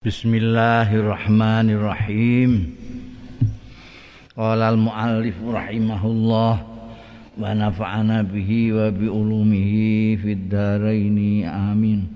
Bismillahirrahmanirrahim. 0.00 2.72
Qala 4.32 4.72
al-muallif 4.72 5.36
rahimahullah 5.44 6.54
wa 7.36 7.44
nafa'ana 7.52 8.24
bihi 8.24 8.72
wa 8.72 8.88
bi 8.88 9.12
ulumihi 9.12 10.16
fid 10.16 10.48
dharain 10.48 11.44
amin. 11.44 12.08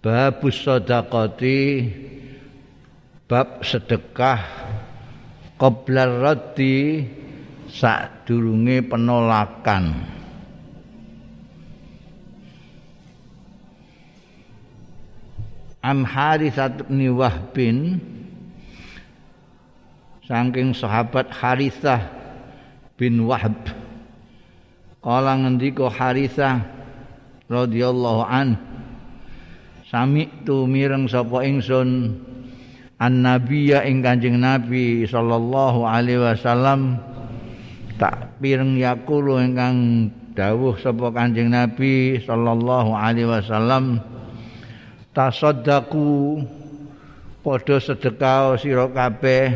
Bab 0.00 0.40
sedekati 0.40 1.92
bab 3.28 3.68
sedekah 3.68 4.40
qabla 5.60 6.08
raddi 6.08 7.04
sadurunge 7.68 8.80
penolakan. 8.88 10.21
Am 15.82 16.06
Harithah 16.06 16.70
bin 17.50 17.98
saking 20.22 20.70
sahabat 20.78 21.26
Harithah 21.34 22.06
bin 22.94 23.26
Wahb. 23.26 23.58
Kala 25.02 25.34
ngendika 25.42 25.90
Harithah 25.90 26.62
radhiyallahu 27.50 28.22
an 28.22 28.54
sami 29.90 30.30
tu 30.46 30.70
mireng 30.70 31.10
sapa 31.10 31.42
ingsun 31.42 32.14
an 33.02 33.12
nabiyya 33.26 33.82
ing 33.82 34.06
Kanjeng 34.06 34.38
Nabi 34.38 35.02
sallallahu 35.02 35.82
alaihi 35.82 36.22
wasallam 36.22 37.02
tak 37.98 38.38
pireng 38.38 38.78
yakulu 38.78 39.42
ingkang 39.42 40.08
dawuh 40.38 40.78
sapa 40.78 41.10
Kanjeng 41.10 41.50
Nabi 41.50 42.22
sallallahu 42.22 42.94
alaihi 42.94 43.26
wasallam 43.26 44.11
tasaddaku. 45.12 46.40
Padha 47.42 47.76
sedekah 47.78 48.56
sira 48.58 48.88
kabeh. 48.88 49.46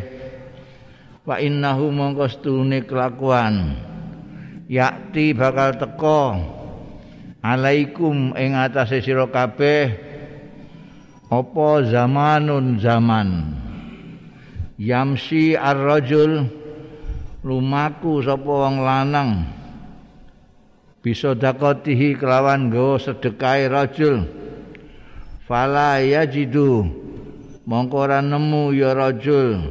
Wa 1.27 1.42
innahu 1.42 1.91
mongko 1.91 2.27
stune 2.31 2.86
kelakuan. 2.86 3.75
Yakti 4.66 5.31
bakal 5.34 5.78
teko 5.78 6.22
alaikum 7.42 8.34
ing 8.34 8.55
atase 8.55 9.03
sira 9.03 9.27
kabeh. 9.27 10.06
Apa 11.27 11.83
zamanun 11.91 12.78
zaman? 12.78 13.59
Yamsi 14.78 15.59
ar-rajul. 15.59 16.47
Lumaku 17.47 18.27
sapa 18.27 18.42
wong 18.42 18.83
lanang? 18.83 19.47
Bisa 20.98 21.38
dakotihi 21.38 22.19
kelawan 22.19 22.75
go 22.75 22.98
sedekahe 22.98 23.70
rajul 23.70 24.45
fala 25.47 26.02
yajidu 26.02 26.83
mongko 27.64 27.97
ora 28.11 28.19
nemu 28.19 28.75
ya 28.75 28.91
rajul 28.92 29.62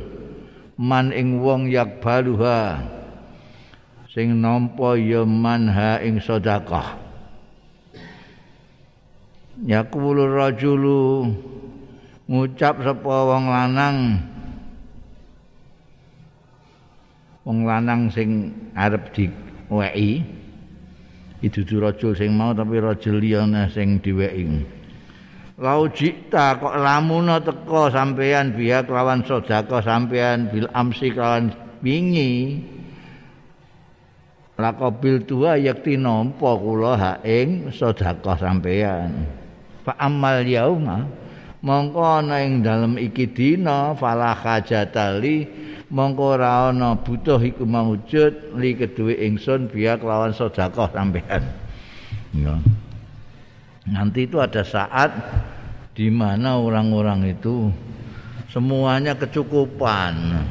man 0.79 1.11
ing 1.11 1.43
wong 1.43 1.67
yak 1.67 1.99
baluha 1.99 2.79
sing 4.15 4.39
nampa 4.39 4.95
ya 4.95 5.27
manha 5.27 5.99
ing 5.99 6.23
sedekah. 6.23 7.03
Yaqulu 9.67 10.23
rajulu 10.35 11.31
ngucap 12.27 12.79
sapa 12.79 13.15
wong 13.27 13.51
lanang? 13.51 13.97
Wong 17.43 17.67
lanang 17.67 18.07
sing 18.11 18.55
arep 18.75 19.11
diweki 19.11 20.23
itu 21.43 21.61
rajul 21.77 22.15
sing 22.15 22.31
mau 22.31 22.55
tapi 22.55 22.79
rajul 22.79 23.19
liyane 23.19 23.67
sing 23.71 23.99
diweki 23.99 24.63
Lau 25.55 25.87
jikta 25.87 26.59
kok 26.59 26.75
lamuna 26.75 27.39
teko 27.39 27.87
sampean 27.87 28.51
biya 28.51 28.83
kelawan 28.83 29.23
sodako 29.23 29.79
sampean 29.79 30.51
bil 30.51 30.67
amsi 30.75 31.15
kelawan 31.15 31.47
wingi? 31.79 32.59
Lakobil 34.59 35.23
tua 35.23 35.55
yakti 35.55 35.95
nompo 35.95 36.59
kula 36.59 36.93
ha 36.99 37.13
ing 37.23 37.71
sodako 37.71 38.35
sampean 38.35 39.27
fa 39.85 39.95
amal 39.95 40.43
yauma 40.43 41.07
mongko 41.63 42.03
ana 42.03 42.43
ing 42.43 42.59
dalem 42.59 42.99
iki 42.99 43.29
dina 43.29 43.95
fala 43.95 44.35
hajatali 44.35 45.47
mongko 45.87 46.35
ora 46.35 46.73
ana 46.73 46.99
butuh 46.99 47.37
iku 47.39 47.63
maujud 47.63 48.57
li 48.59 48.75
keduwe 48.75 49.23
ingsun 49.23 49.71
biya 49.71 49.95
kelawan 50.01 50.35
sodako 50.35 50.89
sampean 50.91 51.47
ya 52.35 52.57
nanti 53.89 54.25
itu 54.25 54.41
ada 54.41 54.65
saat 54.65 55.13
di 55.95 56.11
mana 56.11 56.59
orang-orang 56.59 57.31
itu 57.31 57.71
semuanya 58.51 59.15
kecukupan. 59.15 60.43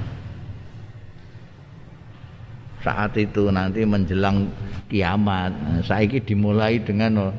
Saat 2.84 3.16
itu 3.16 3.48
nanti 3.48 3.80
menjelang 3.88 4.52
kiamat. 4.92 5.52
Saya 5.88 6.04
ini 6.04 6.20
dimulai 6.20 6.76
dengan 6.80 7.32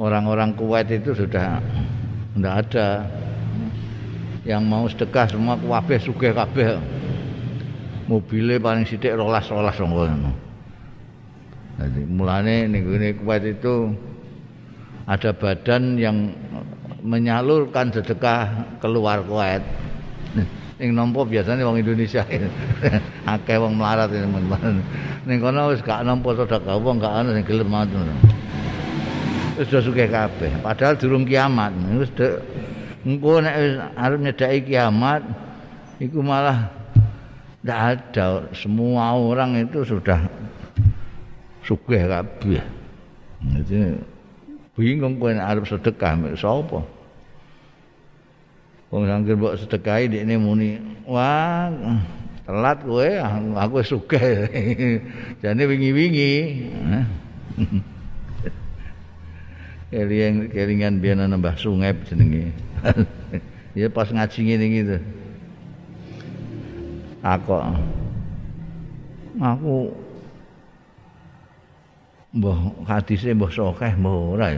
orang-orang 0.00 0.56
Kuwait 0.56 0.88
itu 0.88 1.12
sudah 1.12 1.60
tidak 2.32 2.54
ada 2.64 2.88
yang 4.48 4.64
mau 4.64 4.88
sedekah 4.88 5.28
semua 5.28 5.60
kabeh 5.60 6.00
sugih 6.00 6.32
kabeh. 6.32 6.80
Mobilnya 8.08 8.56
paling 8.58 8.88
sidik 8.88 9.14
rolas 9.14 9.46
rolas 9.52 9.76
jadi 11.82 12.04
mulane 12.04 12.68
nih 12.68 13.16
Kuwait 13.16 13.58
itu 13.58 13.96
ada 15.06 15.30
badan 15.34 15.98
yang 15.98 16.30
menyalurkan 17.02 17.90
sedekah 17.90 18.78
keluar 18.78 19.26
Kuwait. 19.26 19.62
Ning 20.82 20.98
nampa 20.98 21.22
biasanya 21.22 21.62
wong 21.62 21.78
Indonesia. 21.78 22.26
Akeh 23.34 23.54
wong 23.54 23.78
melarat 23.78 24.10
teman-teman. 24.10 24.82
Ning 25.26 25.38
kono 25.38 25.70
wis 25.70 25.82
gak 25.82 26.02
nampa 26.02 26.34
sedekah 26.34 26.74
wong 26.78 26.98
gak 26.98 27.22
ana 27.22 27.30
sing 27.34 27.46
gelem 27.46 27.70
ngono. 27.70 28.14
Wis 29.58 29.70
do 29.70 29.78
sugih 29.78 30.10
kabeh. 30.10 30.50
Padahal 30.62 30.98
durung 30.98 31.22
kiamat. 31.22 31.70
Wis 31.98 32.10
engko 33.06 33.42
nek 33.42 33.54
arep 33.94 34.18
nyedaki 34.22 34.74
kiamat 34.74 35.22
iku 36.02 36.18
malah 36.22 36.70
tidak 37.62 37.78
ada 37.78 38.26
semua 38.58 39.14
orang 39.14 39.62
itu 39.62 39.86
sudah 39.86 40.18
sugih 41.62 42.10
kabeh. 42.10 42.62
Jadi 43.42 44.02
bingung 44.76 45.20
kowe 45.20 45.32
nek 45.32 45.46
arep 45.46 45.64
sedekah 45.68 46.12
mek 46.16 46.36
sapa? 46.40 46.84
Wong 48.92 49.08
sangger 49.08 49.36
mbok 49.40 49.56
sedekahi 49.60 50.12
dekne 50.12 50.36
muni 50.36 50.76
wah 51.08 51.72
telat 52.44 52.78
kowe 52.84 53.08
aku 53.56 53.84
sugih. 53.84 54.48
Jane 55.42 55.62
wingi-wingi. 55.64 56.34
Kelingan 59.92 60.48
kelingan 60.48 61.04
biyen 61.04 61.20
nambah 61.20 61.52
sungai 61.60 61.92
jenenge. 62.08 62.52
Ya 63.72 63.88
pas 63.88 64.04
ngaji 64.04 64.40
ngene 64.44 64.66
gitu 64.68 65.00
aku 67.22 67.54
aku 69.38 69.94
mbah 72.32 72.58
hadise 72.88 73.36
mbah 73.36 73.52
sokeh 73.52 73.92
mbah 73.96 74.14
ora 74.36 74.48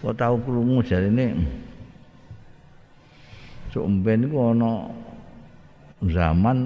kok 0.00 0.14
tau 0.16 0.36
krungu 0.40 0.84
jarine 0.84 1.36
sok 3.72 3.86
mben 3.88 4.28
iku 4.28 4.52
ana 4.52 4.88
zaman 6.08 6.58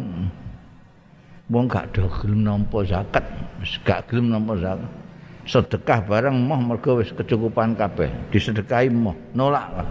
wong 1.50 1.67
gak 1.69 1.91
do 1.93 2.06
gelem 2.23 2.47
nampa 2.47 2.83
zakat 2.87 3.25
gak 3.84 4.09
gelem 4.09 4.33
nampa 4.33 4.56
zakat. 4.61 4.91
Sedekah 5.44 6.00
barang 6.09 6.37
moh 6.41 6.56
mergo 6.56 6.97
wis 6.97 7.12
kecukupan 7.12 7.77
kabeh. 7.77 8.09
Disedekahi 8.33 8.88
moh 8.88 9.12
nolak 9.37 9.69
lah. 9.76 9.88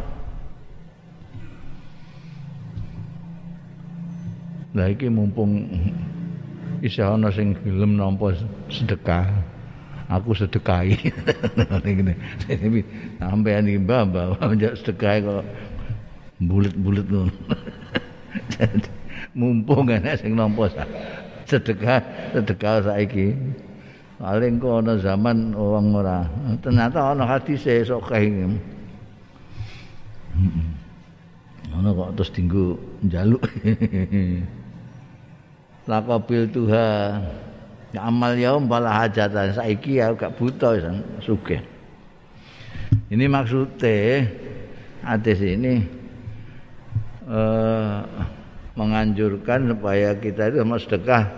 Lah 4.74 4.90
iki 4.90 5.06
mumpung 5.14 5.70
isih 6.82 7.06
ana 7.06 7.30
sing 7.30 7.54
gelem 7.62 8.02
nampa 8.02 8.34
sedekah 8.66 9.30
aku 10.14 10.38
sedekahi 10.38 11.10
ngene 11.84 12.14
sampean 13.18 13.66
iki 13.66 13.82
mbah 13.82 14.06
mbah 14.06 14.38
njak 14.54 14.78
sedekahi 14.78 15.26
kok. 15.26 15.46
Bulet-bulet 16.44 17.08
ngono. 17.08 17.34
Mumpung 19.38 19.90
ana 19.90 20.14
sing 20.14 20.38
nampa 20.38 20.70
sedekah 21.50 22.06
sedekah 22.38 22.86
saiki. 22.86 23.34
Paling 24.22 24.62
kok 24.62 24.86
ana 24.86 24.94
zaman 25.02 25.58
wong 25.58 25.98
ora. 25.98 26.30
Ternyata 26.62 27.18
ana 27.18 27.26
hadis 27.26 27.66
esok 27.66 28.14
kae 28.14 28.30
ana 31.74 31.90
kok 31.92 32.10
terus 32.16 32.32
dinggo 32.32 32.80
njaluk. 33.04 33.44
Lakabil 35.90 36.48
Amal 37.98 38.34
yaum 38.42 38.66
bala 38.66 39.06
hajatan. 39.06 39.54
Saiki 39.54 40.02
ya 40.02 40.14
gak 40.18 40.34
buta 40.38 40.74
sugih. 41.22 41.62
Ini 43.14 43.26
maksudnya 43.30 44.26
hadis 45.06 45.38
ini 45.42 45.86
eh, 47.30 48.00
menganjurkan 48.74 49.70
supaya 49.70 50.18
kita 50.18 50.50
itu 50.50 50.66
mau 50.66 50.82
sedekah 50.82 51.30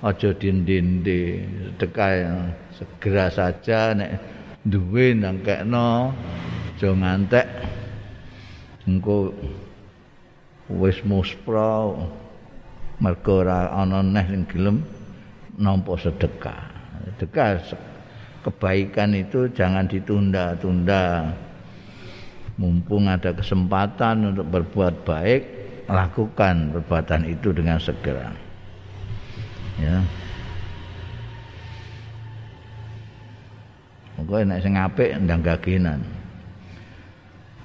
ojo 0.00 0.30
dindindi 0.32 1.42
sedekah 1.74 2.10
yang 2.16 2.38
segera 2.72 3.26
saja 3.28 3.92
nek 3.92 4.16
duwe 4.64 5.12
nangkekno 5.12 6.16
aja 6.78 6.88
ngantek. 6.94 7.46
Engko 8.88 9.36
wis 10.72 11.04
muspra 11.04 11.92
mergo 12.96 13.44
ora 13.44 13.68
ana 13.68 14.00
neh 14.00 14.24
sing 14.24 14.48
nampa 15.58 15.98
sedekah 15.98 16.62
sedekah 17.14 17.60
kebaikan 18.46 19.12
itu 19.12 19.50
jangan 19.52 19.90
ditunda-tunda 19.90 21.34
mumpung 22.56 23.10
ada 23.10 23.34
kesempatan 23.34 24.34
untuk 24.34 24.46
berbuat 24.48 25.02
baik 25.02 25.42
lakukan 25.90 26.72
perbuatan 26.72 27.22
itu 27.26 27.50
dengan 27.50 27.76
segera 27.82 28.30
ya 29.82 30.00
Moga 34.18 34.42
nek 34.42 34.66
sing 34.66 34.74
apik 34.74 35.14
ndang 35.22 35.46
gagenan. 35.46 36.02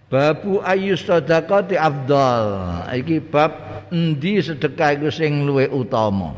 Babu 0.06 0.62
ayu 0.62 0.94
sedekati 0.94 1.74
afdal. 1.74 2.46
Iki 2.94 3.18
bab 3.34 3.52
endi 3.90 4.38
sedekah 4.38 4.94
iku 4.94 5.10
sing 5.10 5.50
luwih 5.50 5.66
utama. 5.74 6.38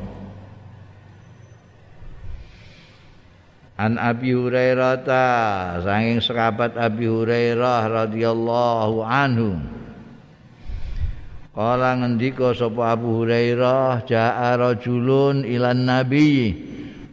An 3.75 4.00
Abi 4.00 4.31
Hurairah 4.31 5.04
ta 5.04 5.25
saking 5.83 6.24
sahabat 6.24 6.80
Abi 6.80 7.12
Hurairah 7.12 8.07
radhiyallahu 8.07 9.04
anhu. 9.04 9.60
Kala 11.51 12.00
ngendika 12.00 12.56
sapa 12.56 12.95
Abu 12.95 13.24
Hurairah 13.24 14.07
jaa 14.07 14.56
rajulun 14.56 15.44
ilan 15.44 15.88
nabi 15.88 16.56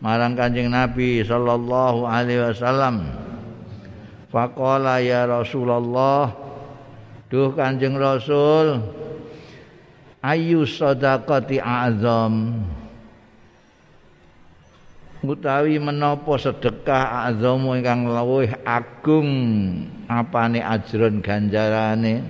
marang 0.03 0.39
Kanjeng 0.39 0.71
Nabi 0.71 1.23
sallallahu 1.27 2.07
alaihi 2.07 2.43
wasallam. 2.51 3.11
Faqala 4.31 5.03
ya 5.05 5.29
Rasulullah 5.29 6.33
Duh 7.33 7.49
Kanjeng 7.57 7.97
Rasul 7.97 8.85
ayu 10.21 10.69
sadaqati 10.69 11.57
azam 11.57 12.61
utawi 15.23 15.79
menapa 15.79 16.35
sedekah 16.35 17.31
azamu 17.31 17.79
ingkang 17.79 18.11
luwih 18.11 18.51
agung? 18.67 19.31
Apane 20.11 20.59
ajron 20.59 21.23
ganjarane? 21.23 22.27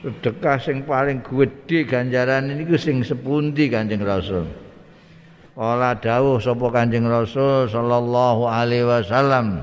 Sedekah 0.00 0.56
sing 0.56 0.88
paling 0.88 1.20
gedhe 1.20 1.84
ganjarane 1.84 2.56
niku 2.56 2.80
sing 2.80 3.04
sepundi 3.04 3.68
Kanjeng 3.68 4.00
Rasul? 4.00 4.48
Kala 5.52 5.92
dawuh 6.00 6.40
sapa 6.40 6.72
Kanjeng 6.72 7.04
Rasul 7.04 7.68
sallallahu 7.68 8.48
alaihi 8.48 8.88
wasallam. 8.88 9.60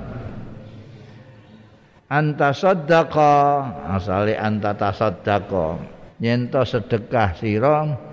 Anta 2.08 2.54
saddaqa 2.54 3.34
asale 3.98 4.38
anta 4.38 4.78
tasaddaqa 4.78 5.82
yen 6.22 6.54
sedekah 6.54 7.36
sira 7.36 8.07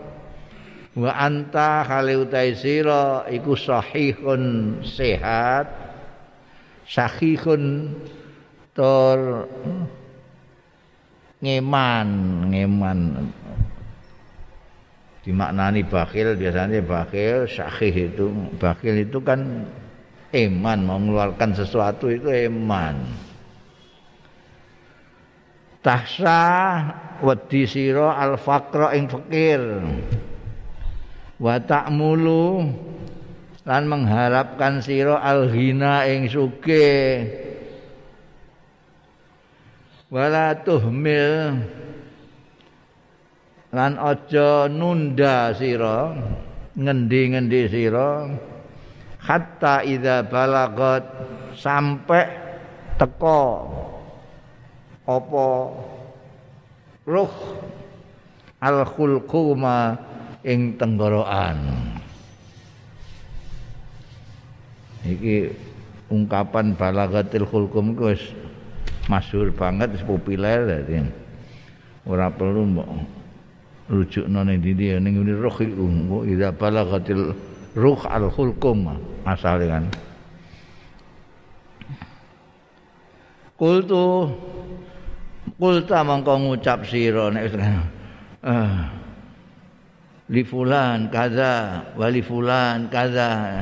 wa 0.94 1.10
anta 1.10 1.82
khali 1.82 2.14
utai 2.14 2.54
sira 2.54 3.26
iku 3.26 3.58
sahihun 3.58 4.78
sehat. 4.86 5.66
Sahihun 6.86 7.94
tur 8.74 9.48
ngeman 11.42 12.08
ngeman. 12.50 12.98
Dimaknani 15.24 15.88
bakhil 15.88 16.36
biasanya 16.36 16.84
bakhil 16.84 17.48
sahih 17.48 18.12
itu. 18.12 18.28
Bakhil 18.60 19.08
itu 19.08 19.18
kan 19.24 19.64
eman 20.34 20.78
mengeluarkan 20.84 21.56
sesuatu 21.56 22.10
itu 22.10 22.28
eman. 22.28 23.08
Tahsa 25.80 26.40
wedi 27.24 27.64
sira 27.64 28.16
al 28.20 28.36
faqra 28.36 28.92
ing 28.96 29.08
fakir 29.08 29.60
wa 31.40 31.58
ta'mulu 31.58 32.68
lan 33.64 33.82
mengharapkan 33.88 34.78
sira 34.84 35.18
al-ghina 35.18 36.04
ing 36.06 36.28
sugih 36.28 37.26
wala 40.12 40.54
tuhmil 40.62 41.58
lan 43.74 43.92
aja 43.98 44.70
nunda 44.70 45.50
sira 45.56 46.14
ngendi-ngendi 46.78 47.62
sira 47.66 48.30
hatta 49.18 49.82
idza 49.82 50.22
balagat 50.28 51.02
sampai 51.58 52.30
teko 53.00 53.42
apa 55.08 55.48
ruh 57.08 57.34
al 58.62 58.78
khulquma 58.86 59.98
ing 60.44 60.76
tenggorokan. 60.76 61.56
Iki 65.04 65.36
ungkapan 66.12 66.76
balagatil 66.76 67.48
khulqum 67.48 67.96
iku 67.96 68.12
wis 68.12 68.24
masyhur 69.08 69.52
banget 69.52 69.96
wis 69.96 70.04
populer 70.04 70.64
dadi. 70.68 71.00
Ora 72.04 72.28
perlu 72.28 72.68
mbok 72.68 72.88
rujukno 73.88 74.44
ning 74.44 74.60
ndi 74.60 74.96
ning 75.00 75.12
ngene 75.16 75.32
ruh 75.36 75.56
iku 75.60 75.84
ida 76.28 76.52
balagatil 76.52 77.32
ruh 77.76 78.00
al 78.08 78.28
khulqum 78.28 78.96
asale 79.24 79.68
kan. 79.68 79.84
Kultu 83.56 84.28
kulta 85.56 86.04
mangko 86.04 86.36
ngucap 86.36 86.84
sira 86.84 87.32
nek 87.32 87.44
ah 88.44 89.03
li 90.30 90.42
fulan 90.44 91.12
kaza. 91.12 91.84
Wali 91.98 92.20
fulan 92.24 92.88
kaza. 92.88 93.60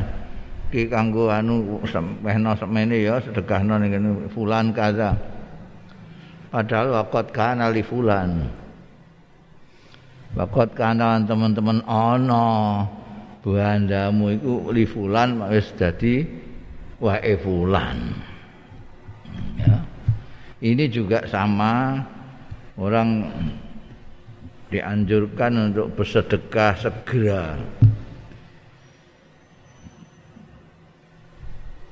Ki 0.73 0.89
kanggo 0.89 1.29
anu 1.29 1.83
semehno 1.85 2.57
semene 2.57 2.97
ya 2.97 3.21
sedekahno 3.21 3.77
ning 3.83 4.29
fulan 4.33 4.73
kaza. 4.73 5.17
Padahal 6.53 7.01
waqat 7.01 7.33
kana 7.33 7.73
li 7.73 7.81
fulan. 7.81 8.45
Waqat 10.37 10.77
kana 10.77 11.21
teman-teman 11.25 11.81
ana. 11.89 12.47
Bandamu 13.43 14.39
iku 14.39 14.71
li 14.71 14.87
fulan 14.87 15.43
wis 15.51 15.75
dadi 15.75 16.23
wae 17.03 17.35
fulan. 17.43 18.15
Ya. 19.59 19.83
Ini 20.63 20.87
juga 20.87 21.27
sama 21.27 21.99
orang 22.79 23.27
dianjurkan 24.73 25.71
untuk 25.71 25.93
bersedekah 25.93 26.73
segera. 26.81 27.61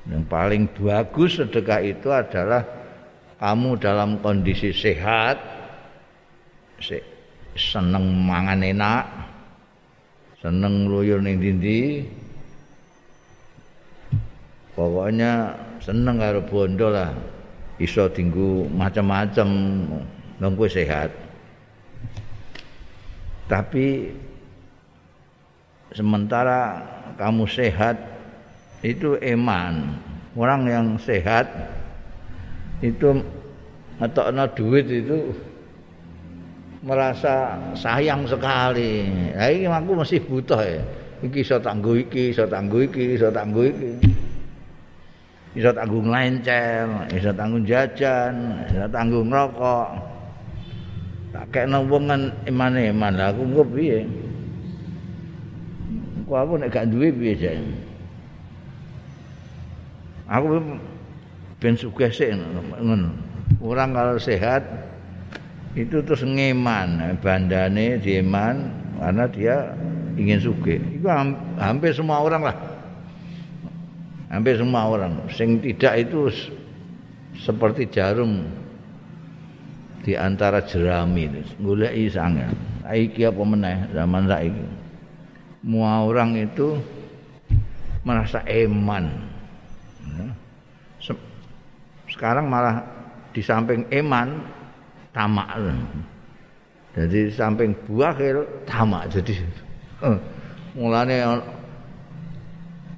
Yang 0.09 0.23
paling 0.27 0.63
bagus 0.75 1.37
sedekah 1.37 1.79
itu 1.85 2.09
adalah 2.09 2.65
kamu 3.37 3.77
dalam 3.77 4.17
kondisi 4.19 4.73
sehat, 4.73 5.37
seneng 7.55 8.25
mangan 8.25 8.59
enak, 8.65 9.05
seneng 10.41 10.89
luyur 10.89 11.21
ning 11.21 11.37
dindi. 11.37 12.03
Pokoknya 14.73 15.53
seneng 15.79 16.17
karo 16.17 16.41
bondo 16.43 16.89
lah. 16.89 17.13
Iso 17.77 18.09
tinggu 18.13 18.69
macam-macam 18.69 19.47
nunggu 20.37 20.65
sehat. 20.69 21.30
Tapi 23.51 24.07
sementara 25.91 26.79
kamu 27.19 27.43
sehat 27.51 27.99
itu 28.79 29.19
eman. 29.19 29.99
Orang 30.39 30.63
yang 30.71 30.95
sehat 30.95 31.51
itu 32.79 33.19
ngetokno 33.99 34.47
duit 34.55 34.87
itu 34.87 35.35
merasa 36.79 37.59
sayang 37.75 38.23
sekali. 38.23 39.11
Lah 39.35 39.51
iki 39.51 39.67
aku 39.67 39.91
masih 39.99 40.23
butuh 40.23 40.63
ya. 40.63 40.79
Iki 41.19 41.43
iso 41.43 41.59
tangguh 41.59 42.07
iki, 42.07 42.31
iso 42.31 42.47
tangguh 42.47 42.87
iki, 42.87 43.19
iso 43.19 43.27
tangguh 43.29 43.65
iki. 43.67 43.91
Iso 45.51 45.75
tanggung 45.75 46.07
lencel, 46.07 47.11
iso 47.11 47.35
tanggung 47.35 47.67
jajan, 47.67 48.63
iso 48.71 48.87
tanggung 48.87 49.27
rokok. 49.27 50.10
Tak 51.31 51.45
kekno 51.51 51.87
wong 51.87 52.03
kan 52.11 52.21
iman-iman. 52.47 53.13
Aku 53.31 53.47
engko 53.47 53.63
piye? 53.67 54.05
Aku 56.31 56.55
nek 56.55 56.71
gak 56.71 56.87
duwe 56.87 57.11
piye 57.11 57.35
jan 57.35 57.91
aku 60.31 60.63
ben 61.59 61.75
sugih 61.75 62.09
orang 63.59 63.89
kalau 63.91 64.15
sehat 64.15 64.63
itu 65.75 65.99
terus 66.01 66.23
ngeman. 66.23 67.19
Bandane 67.19 67.99
dieman 67.99 68.71
karena 68.97 69.23
dia 69.27 69.55
ingin 70.15 70.39
sugih. 70.39 70.79
Itu 70.79 71.07
hampir 71.59 71.91
semua 71.91 72.23
orang 72.23 72.41
lah. 72.47 72.57
Hampir 74.31 74.55
semua 74.55 74.87
orang. 74.87 75.19
Sing 75.35 75.59
tidak 75.59 76.07
itu 76.07 76.31
seperti 77.35 77.87
jarum 77.91 78.47
di 80.01 80.17
antara 80.17 80.65
jerami 80.65 81.29
goleki 81.61 82.09
sange. 82.09 82.45
Iki 82.85 83.29
apa 83.29 83.41
meneh 83.45 83.77
zaman 83.93 84.25
saiki? 84.27 84.65
Semua 85.61 86.03
orang 86.03 86.35
itu 86.41 86.75
merasa 88.01 88.41
eman. 88.49 89.13
Sekarang 92.09 92.49
malah 92.51 92.83
di 93.31 93.39
samping 93.39 93.87
eman 93.93 94.41
tamak. 95.15 95.47
Jadi 96.91 97.31
samping 97.31 97.71
buahil 97.87 98.67
tamak. 98.67 99.07
Jadi 99.15 99.37
uh, 100.03 100.19
mulanya 100.75 101.39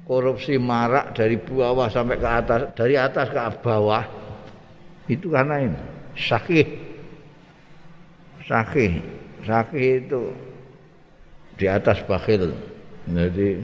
korupsi 0.02 0.58
marak 0.58 1.14
dari 1.14 1.38
bawah 1.38 1.86
sampai 1.86 2.18
ke 2.18 2.26
atas 2.28 2.60
dari 2.74 2.98
atas 2.98 3.30
ke 3.30 3.38
bawah 3.62 4.02
itu 5.06 5.30
karena 5.30 5.62
ini. 5.62 5.80
Sakit 6.18 6.83
sakit 8.44 8.92
sakit 9.44 10.08
itu 10.08 10.32
di 11.60 11.66
atas 11.70 12.02
bakhil. 12.08 12.50
Jadi 13.04 13.60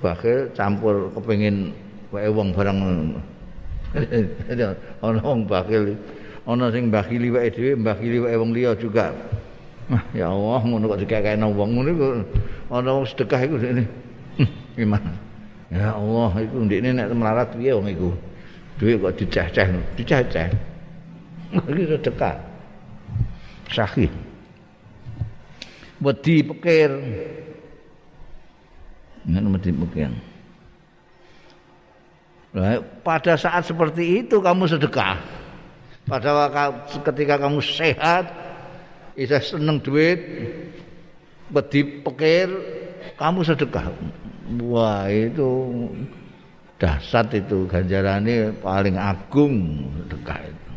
bakhil 0.00 0.50
campur 0.56 1.12
kepingin 1.14 1.72
wae 2.10 2.28
wong 2.32 2.50
barang. 2.56 2.78
Ana 5.04 5.20
wong 5.22 5.46
bakhil. 5.46 5.94
Ana 6.48 6.72
sing 6.72 6.88
bakhili 6.88 7.28
wae 7.28 7.52
dhewe 7.52 7.76
bakhili 7.78 8.18
wae 8.24 8.36
wong 8.36 8.50
liya 8.56 8.72
juga. 8.74 9.12
Ya 10.12 10.28
Allah 10.28 10.60
ngono 10.68 10.84
kok 10.84 11.00
dikekekno 11.04 11.52
wong 11.52 11.70
ngono 11.76 11.88
iku. 11.92 12.06
Ana 12.72 12.90
wong 12.96 13.06
sedekah 13.08 13.40
iku 13.44 13.56
ini 13.60 13.84
gimana 14.78 15.10
ya 15.74 15.98
Allah 15.98 16.30
iku 16.38 16.62
ndekne 16.62 16.94
nek 16.94 17.10
melarat 17.10 17.48
piye 17.56 17.72
wong 17.76 17.88
iku? 17.88 18.10
Duit 18.78 19.02
kok 19.02 19.14
diceh-ceh. 19.18 19.68
Diceh-ceh. 19.98 20.48
Iki 21.66 21.84
sedekah 21.98 22.47
sahih 23.70 24.10
wedi 26.00 26.42
pikir 26.42 26.90
ngono 29.28 29.54
wedi 29.56 29.70
pikir 29.70 30.10
pada 33.04 33.36
saat 33.36 33.68
seperti 33.68 34.24
itu 34.24 34.40
kamu 34.40 34.64
sedekah. 34.64 35.20
Pada 36.08 36.48
waktu 36.48 36.96
ketika 37.04 37.36
kamu 37.36 37.60
sehat, 37.60 38.32
bisa 39.12 39.36
seneng 39.44 39.76
duit, 39.84 40.16
wedi 41.52 42.00
pikir, 42.00 42.48
kamu 43.20 43.44
sedekah. 43.44 43.92
Wah 44.64 45.04
itu 45.12 45.84
dasar 46.80 47.28
itu 47.28 47.68
ganjarannya 47.68 48.56
paling 48.64 48.96
agung 48.96 49.84
sedekah 50.00 50.40
itu. 50.48 50.72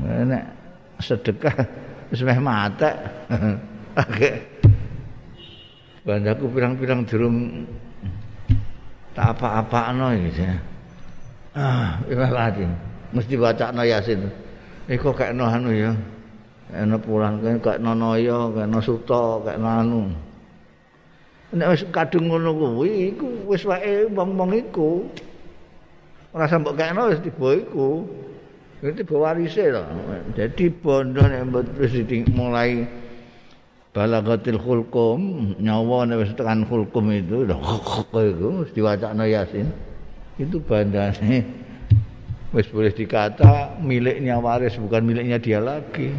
Nek 0.00 0.55
sedekah 1.00 1.56
wis 2.10 2.22
meh 2.22 2.38
mate. 2.40 2.90
Bandaku 6.06 6.46
pirang-pirang 6.54 7.02
durung 7.02 7.66
tak 9.10 9.34
apa-apakno 9.34 10.14
iki. 10.14 10.46
Ah, 11.56 11.98
wis 12.06 12.14
lagi. 12.14 12.62
Mesti 13.10 13.34
bacakno 13.34 13.82
Yasin. 13.82 14.22
Iku 14.86 15.10
kekno 15.10 15.50
anu 15.50 15.74
ya. 15.74 15.90
Ana 16.70 16.98
pulang 16.98 17.42
kek 17.42 17.82
nonoyo, 17.82 18.54
kek 18.54 18.66
no 18.70 18.78
suto, 18.78 19.42
kek 19.42 19.58
anu. 19.58 20.14
Nek 21.56 21.68
wis 21.74 21.82
kadung 21.90 22.30
ngono 22.30 22.54
kuwi, 22.54 23.14
iku 23.14 23.26
wis 23.50 23.66
wae 23.66 24.06
wong-wong 24.06 24.50
iku. 24.54 25.06
Ora 26.30 26.46
sambok 26.46 26.78
kekno 26.78 27.10
wis 27.10 27.18
tiba 27.24 27.50
iku. 27.56 28.06
Itu 28.84 28.92
tiba 28.92 29.16
warise 29.16 29.72
to. 29.72 29.84
Dadi 30.36 30.66
bondo 30.68 31.24
nek 31.24 31.48
wis 31.80 31.96
mulai 32.32 32.84
balagatil 33.96 34.60
khulqum 34.60 35.56
nyawa 35.56 36.04
nek 36.04 36.20
wis 36.20 36.32
tekan 36.36 36.68
khulqum 36.68 37.08
itu 37.16 37.48
itu 37.48 38.48
wis 38.60 38.70
diwacana 38.76 39.24
yasin 39.24 39.72
itu 40.36 40.60
bandane 40.60 41.48
wis 42.52 42.68
boleh 42.68 42.92
dikata 42.92 43.80
miliknya 43.80 44.36
waris 44.36 44.76
bukan 44.76 45.00
miliknya 45.00 45.40
dia 45.40 45.64
lagi 45.64 46.12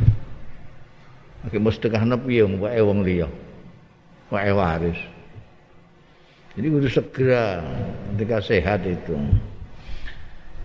Oke, 1.48 1.64
piye 2.28 2.44
wong 2.44 2.60
wae 2.60 2.82
wong 2.84 3.08
liya. 3.08 3.30
Wae 4.28 4.52
waris. 4.52 5.00
Jadi 6.60 6.68
kudu 6.68 6.90
segera 6.92 7.64
ketika 8.12 8.44
sehat 8.44 8.84
itu. 8.84 9.16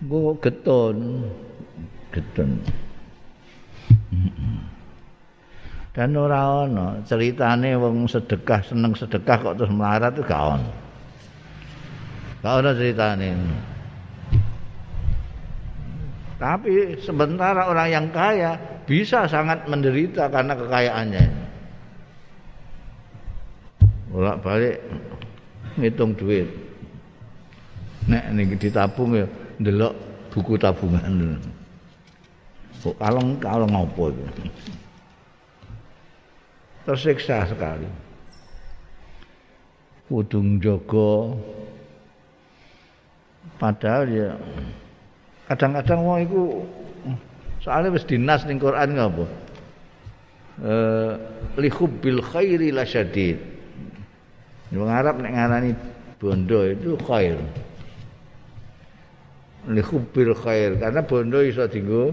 Gue 0.02 0.34
geton, 0.42 1.22
geton. 2.12 2.60
dan 5.92 6.16
ora 6.16 6.64
ana 6.64 7.04
ceritane 7.04 7.76
wong 7.76 8.08
sedekah 8.08 8.64
seneng 8.64 8.96
sedekah 8.96 9.36
kok 9.36 9.56
terus 9.60 9.72
melarat 9.72 10.16
itu 10.16 10.24
gak 10.24 10.40
ono. 10.40 10.72
Gak 12.40 12.54
ono 12.64 12.70
ceritane. 12.72 13.28
Tapi 16.40 16.98
sementara 16.98 17.70
orang 17.70 17.88
yang 17.92 18.06
kaya 18.10 18.56
bisa 18.82 19.28
sangat 19.30 19.68
menderita 19.68 20.26
karena 20.26 20.58
kekayaannya. 20.58 21.24
Bolak 24.10 24.42
balik 24.42 24.76
ngitung 25.78 26.18
duit. 26.18 26.48
Nek 28.10 28.34
ini 28.34 28.58
ditabung 28.58 29.14
ya 29.14 29.26
ndelok 29.62 29.94
buku 30.34 30.58
tabungan 30.58 31.38
kok 32.82 32.98
kalong 32.98 33.38
kalong 33.38 33.70
ngopo 33.70 34.10
itu 34.10 34.50
tersiksa 36.82 37.46
sekali. 37.46 37.86
Kudung 40.10 40.58
jogo 40.58 41.38
padahal 43.56 44.04
ya 44.10 44.30
kadang-kadang 45.46 46.00
wong 46.02 46.18
iku 46.26 46.42
soalnya 47.62 47.94
wis 47.94 48.04
dinas 48.04 48.42
ning 48.44 48.58
Quran 48.58 48.98
ngapa? 48.98 49.24
Eh 50.60 51.12
li 51.62 51.70
hubbil 51.70 52.18
khairi 52.18 52.74
lasyadid. 52.74 53.38
Wong 54.74 54.90
Arab 54.90 55.22
nek 55.22 55.32
ngarani 55.32 55.70
bondo 56.18 56.66
itu 56.66 56.98
khair. 57.06 57.38
Li 59.70 59.80
hubbil 59.80 60.34
khair 60.34 60.76
karena 60.82 61.00
bondo 61.06 61.38
iso 61.40 61.62
dienggo 61.70 62.10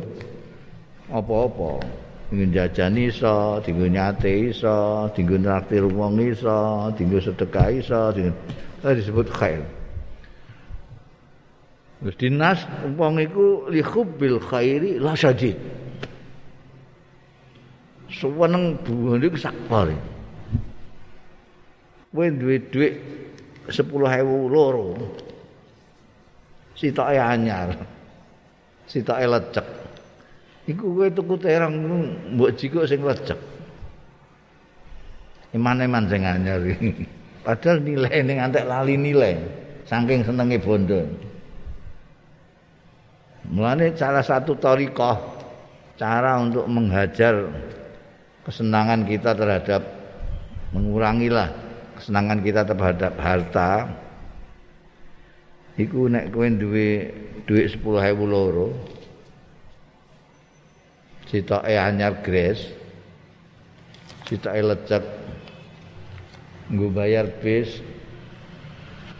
apa-apa. 1.09 1.81
Dinggo 2.29 2.45
jajan 2.53 2.93
iso, 2.93 3.57
dinggo 3.65 3.89
nyate 3.89 4.53
iso, 4.53 5.09
dinggo 5.17 5.35
nraktir 5.41 5.81
wong 5.81 6.21
iso, 6.21 6.93
dinggo 6.93 7.17
sedekah 7.17 7.69
iso, 7.73 8.13
dinggo 8.13 8.37
disebut 8.85 9.27
khair. 9.33 9.65
Terus 11.99 12.15
dinas 12.15 12.59
wong 12.95 13.19
iku 13.19 13.67
li 13.67 13.81
khubbil 13.83 14.39
khairi 14.39 15.01
la 15.01 15.17
syadid. 15.17 15.57
Suweneng 18.07 18.79
buwone 18.85 19.25
iku 19.25 19.37
sakpare. 19.37 19.97
Kowe 22.09 22.25
duwe 22.25 22.57
dhuwit 22.73 22.93
10.000 23.69 24.49
loro. 24.49 24.97
Sitoke 26.73 27.17
anyar. 27.21 27.69
Sitoke 28.89 29.25
lecek. 29.29 29.78
Iku 30.69 30.85
kowe 30.93 31.07
tuku 31.09 31.35
terong 31.41 31.75
mbok 32.37 32.53
jikuk 32.53 32.85
sing 32.85 33.01
lecek. 33.01 33.37
Iman-iman 35.57 36.05
sing 36.05 36.21
anyar 36.29 36.61
Padahal 37.45 37.81
nilai 37.81 38.21
ning 38.21 38.37
antek 38.37 38.69
lali 38.69 38.93
nilai 38.93 39.33
saking 39.89 40.21
senenge 40.21 40.61
bondo. 40.61 41.01
Mulane 43.49 43.97
salah 43.97 44.21
satu 44.21 44.53
tarikah 44.53 45.17
cara 45.97 46.37
untuk 46.37 46.69
menghajar 46.69 47.49
kesenangan 48.45 49.09
kita 49.09 49.33
terhadap 49.33 49.81
mengurangilah 50.69 51.49
kesenangan 51.97 52.39
kita 52.45 52.61
terhadap 52.61 53.17
harta 53.17 53.89
iku 55.81 56.05
nek 56.05 56.29
kowe 56.29 56.45
duwe 56.45 57.09
dhuwit 57.49 57.73
10.000 57.73 58.15
loro 58.29 58.98
sitoke 61.29 61.77
anyar 61.77 62.25
gres 62.25 62.57
sitoke 64.25 64.61
lecek 64.65 65.05
nggo 66.73 66.89
bayar 66.89 67.29
bis 67.41 67.81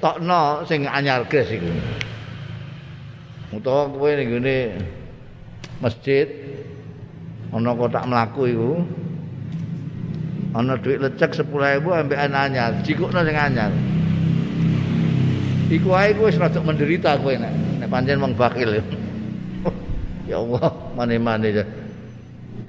tokno 0.01 0.65
sing 0.65 0.89
anyar 0.89 1.27
gres 1.29 1.49
iku. 1.53 1.69
Utawa 3.49 3.89
kowe 3.89 4.09
ning 4.13 4.29
ngene 4.29 4.57
masjid 5.81 6.29
ana 7.53 7.73
kotak 7.73 8.05
mlaku 8.05 8.41
iku. 8.49 8.71
Ana 10.49 10.81
dhuwit 10.81 10.97
lecek 10.97 11.45
10.000 11.45 11.85
ambek 11.85 12.17
anyar, 12.17 12.73
jikukno 12.81 13.21
sing 13.21 13.37
anyar. 13.37 13.69
Iku 15.69 15.93
ae 15.93 16.17
kowe 16.17 16.25
wis 16.25 16.41
rada 16.41 16.57
menderita 16.61 17.21
kowe 17.21 17.33
nek 17.37 17.53
nek 17.81 17.89
pancen 17.89 18.17
wong 18.17 18.33
bakil. 18.33 18.81
ya 20.29 20.37
Allah, 20.41 20.69
mane-mane. 20.97 21.49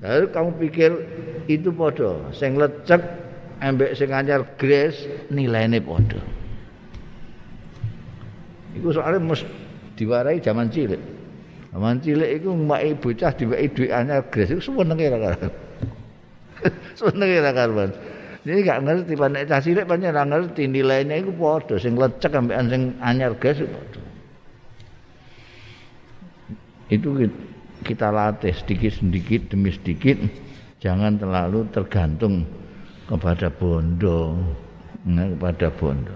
Lalu 0.01 0.27
kamu 0.33 0.51
pikir 0.57 0.91
itu 1.45 1.69
podo, 1.77 2.25
sing 2.33 2.57
lecek 2.57 3.05
ambek 3.61 3.93
sing 3.93 4.09
anyar 4.17 4.49
gres 4.57 5.05
nilainya 5.29 5.77
podo. 5.85 6.17
Iku 8.81 8.97
soalnya 8.97 9.21
mus 9.21 9.45
diwarai 10.01 10.41
zaman 10.41 10.73
cilik. 10.73 11.01
Zaman 11.71 12.01
cilik 12.01 12.31
iku 12.41 12.57
mbake 12.57 12.97
bocah 12.97 13.31
diweki 13.37 13.67
dhuwit 13.77 13.93
anyar 13.93 14.25
gres 14.33 14.49
iku 14.49 14.63
senenge 14.73 15.07
ra 15.13 15.19
karuan. 15.21 15.53
senenge 16.99 17.39
ra 17.45 17.53
karuan. 17.53 17.91
Jadi 18.41 18.59
gak 18.65 18.81
ngerti 18.89 19.13
panek 19.21 19.43
cah 19.53 19.61
cilik 19.61 19.85
pancen 19.85 20.17
ora 20.17 20.25
ngerti 20.25 20.65
nilainya 20.65 21.21
iku 21.21 21.31
podo 21.37 21.77
sing 21.77 21.93
lecek 22.01 22.33
ambek 22.33 22.57
sing 22.73 22.97
anyar 23.05 23.37
gres. 23.37 23.61
Itu 26.89 27.21
kita 27.83 28.13
latih 28.13 28.53
sedikit-sedikit 28.53 29.53
demi 29.53 29.73
sedikit 29.73 30.21
jangan 30.81 31.21
terlalu 31.21 31.69
tergantung 31.73 32.49
kepada 33.11 33.51
bondo. 33.51 34.39
Nah, 35.05 35.27
kepada 35.33 35.69
bondo. 35.73 36.15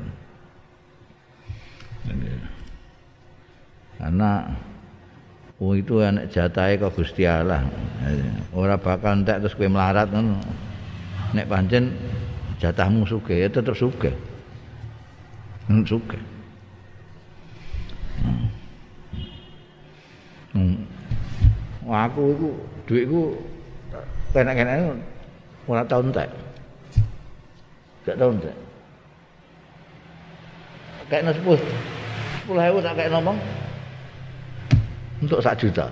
Karena 3.97 4.31
oh 5.57 5.73
itu 5.73 6.05
anak 6.05 6.29
jatai 6.29 6.77
kok 6.77 6.93
Gusti 6.93 7.25
Allah. 7.25 7.65
Ora 8.53 8.77
bakal 8.77 9.25
entek 9.25 9.41
terus 9.41 9.57
kowe 9.57 9.65
melarat 9.67 10.13
ngono. 10.13 10.39
Nek 11.33 11.49
pancen 11.49 11.97
jatahmu 12.61 13.09
sugih 13.09 13.47
ya 13.47 13.49
tetep 13.49 13.75
sugih. 13.75 14.15
Hmm. 20.55 20.94
Wah, 21.85 22.09
aku 22.09 22.33
iku 22.33 22.49
dhuwitku 22.89 23.23
kenek-kenek 24.33 24.97
ora 25.69 25.85
tau 25.85 26.01
entek. 26.01 26.29
Gak 28.09 28.17
tau 28.17 28.33
entek. 28.33 28.57
Kayak 31.13 31.29
nang 31.29 31.37
10. 31.37 31.61
10.000 32.49 32.85
tak 32.85 32.95
kayak 32.97 33.13
ngomong. 33.13 33.37
Untuk 35.21 35.41
1 35.41 35.57
juta. 35.61 35.87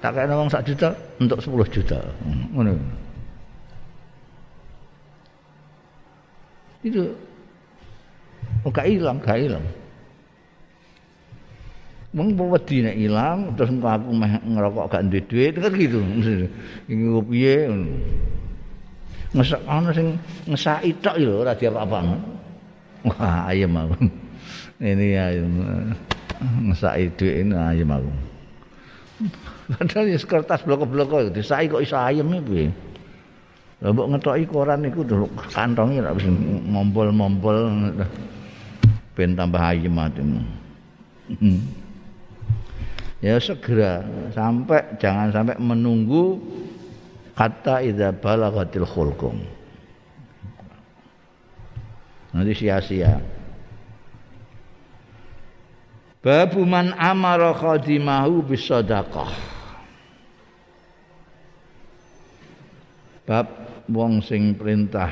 Tak 0.00 0.12
kayak 0.16 0.28
ngomong 0.32 0.48
1 0.48 0.64
juta 0.64 0.88
untuk 1.20 1.38
10 1.40 1.68
juta. 1.68 1.98
Ngono. 2.56 2.72
Itu 6.82 7.12
Oh, 8.62 8.70
gak 8.70 8.86
hilang, 8.86 9.18
gak 9.18 9.42
hilang. 9.42 9.64
Mung 12.12 12.36
wedi 12.36 12.84
nek 12.84 12.96
ilang 13.00 13.56
terus 13.56 13.72
engko 13.72 13.88
aku 13.88 14.12
meh 14.12 14.36
ngerokok 14.44 14.84
gak 14.92 15.02
duwe 15.08 15.20
duit 15.24 15.52
kan 15.56 15.72
gitu. 15.72 15.98
Iki 16.84 17.04
piye 17.24 17.56
ngono. 17.72 17.88
Ngesak 19.32 19.62
ana 19.64 19.90
sing 19.96 20.20
ngesaki 20.44 20.92
tok 21.00 21.16
lho 21.16 21.40
ora 21.40 21.56
diapa-apa. 21.56 21.98
Wah, 23.08 23.48
ayem 23.48 23.72
aku. 23.72 23.96
Ini 24.76 25.06
ayem. 25.16 25.52
Ngesaki 26.68 27.16
duit 27.16 27.48
ini 27.48 27.56
ayem 27.56 27.88
aku. 27.88 28.12
Padahal 29.72 30.12
ya 30.12 30.20
kertas 30.20 30.60
blok-blok 30.68 31.32
disai 31.32 31.64
kok 31.64 31.80
iso 31.80 31.96
ayem 31.96 32.28
piye. 32.44 32.68
Lah 33.80 33.88
mbok 33.88 34.12
ngetoki 34.12 34.44
koran 34.52 34.84
iku 34.84 35.00
kantongi 35.48 35.96
ora 35.96 36.12
wis 36.12 36.28
mompol-mompol 36.68 37.56
ben 39.16 39.32
tambah 39.32 39.64
ayem 39.64 39.96
atimu. 39.96 40.40
Hmm. 41.40 41.81
Ya 43.22 43.38
segera. 43.38 44.02
Sampai 44.34 44.98
jangan 44.98 45.30
sampai 45.30 45.56
menunggu 45.62 46.42
kata 47.38 47.80
idza 47.80 48.12
balagatil 48.12 48.84
khulqum 48.84 49.40
nanti 52.34 52.52
sia-sia. 52.56 53.22
Babu 56.22 56.62
man 56.62 56.94
amara 56.98 57.50
khadimahu 57.50 58.46
bisadaqah. 58.46 59.30
Bab 63.26 63.46
wong 63.90 64.22
sing 64.22 64.54
perintah 64.54 65.10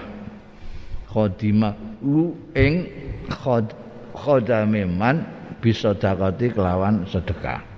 khadimahu 1.10 2.34
ing 2.54 2.74
khad 3.30 3.74
khadame 4.14 4.86
man 4.86 5.26
bisadaqati 5.62 6.54
kelawan 6.54 7.06
sedekah 7.06 7.69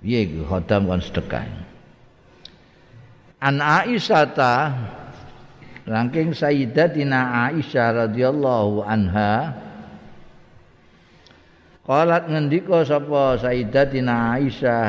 piye 0.00 0.26
iku 0.26 0.48
khodam 0.48 0.88
kon 0.88 1.00
sedekah 1.00 1.44
An 3.40 3.56
Aisyah 3.60 4.24
ta 4.36 4.52
Rangking 5.88 6.36
Sayyidatina 6.36 7.48
Aisyah 7.48 8.08
radhiyallahu 8.08 8.84
anha 8.84 9.56
Qalat 11.88 12.28
ngendika 12.28 12.84
sapa 12.84 13.40
Sayyidatina 13.40 14.36
Aisyah? 14.36 14.88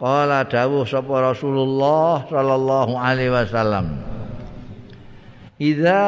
Qala 0.00 0.48
dawuh 0.48 0.88
sapa 0.88 1.30
Rasulullah 1.30 2.24
sallallahu 2.26 2.96
alaihi 2.96 3.30
wasallam 3.30 4.00
Idza 5.60 6.02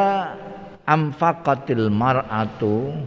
amfaqatil 0.89 1.93
mar'atu 1.93 3.05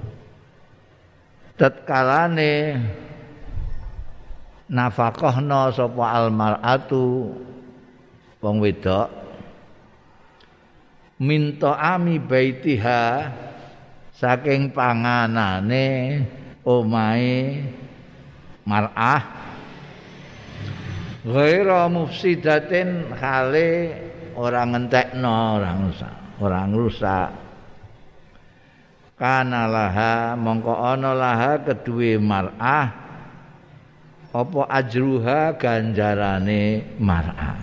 tatkalane 1.57 2.79
nafaqahna 4.71 5.71
sapa 5.71 6.05
almaratu. 6.23 7.33
Wong 8.37 8.61
wedok 8.61 9.09
minta 11.17 11.73
ami 11.73 12.21
baitiha 12.21 13.33
saking 14.13 14.69
panganane 14.69 16.21
omahe 16.61 17.65
mar'ah. 18.61 19.23
Ghaira 21.27 21.91
mufsidatin 21.91 23.11
khale 23.17 23.69
ora 24.37 24.63
ngentekno 24.63 25.59
ora 25.59 25.71
rusak 25.81 26.15
ora 26.39 26.61
ngrusak. 26.69 27.29
Kana 29.17 29.65
laha 29.65 30.37
mongko 30.37 30.77
ana 30.77 31.11
laha 31.17 31.57
keduwe 31.65 32.21
mar'ah 32.21 33.06
apa 34.33 34.61
ajruha 34.69 35.55
ganjarane 35.55 36.95
mar'a? 36.99 37.55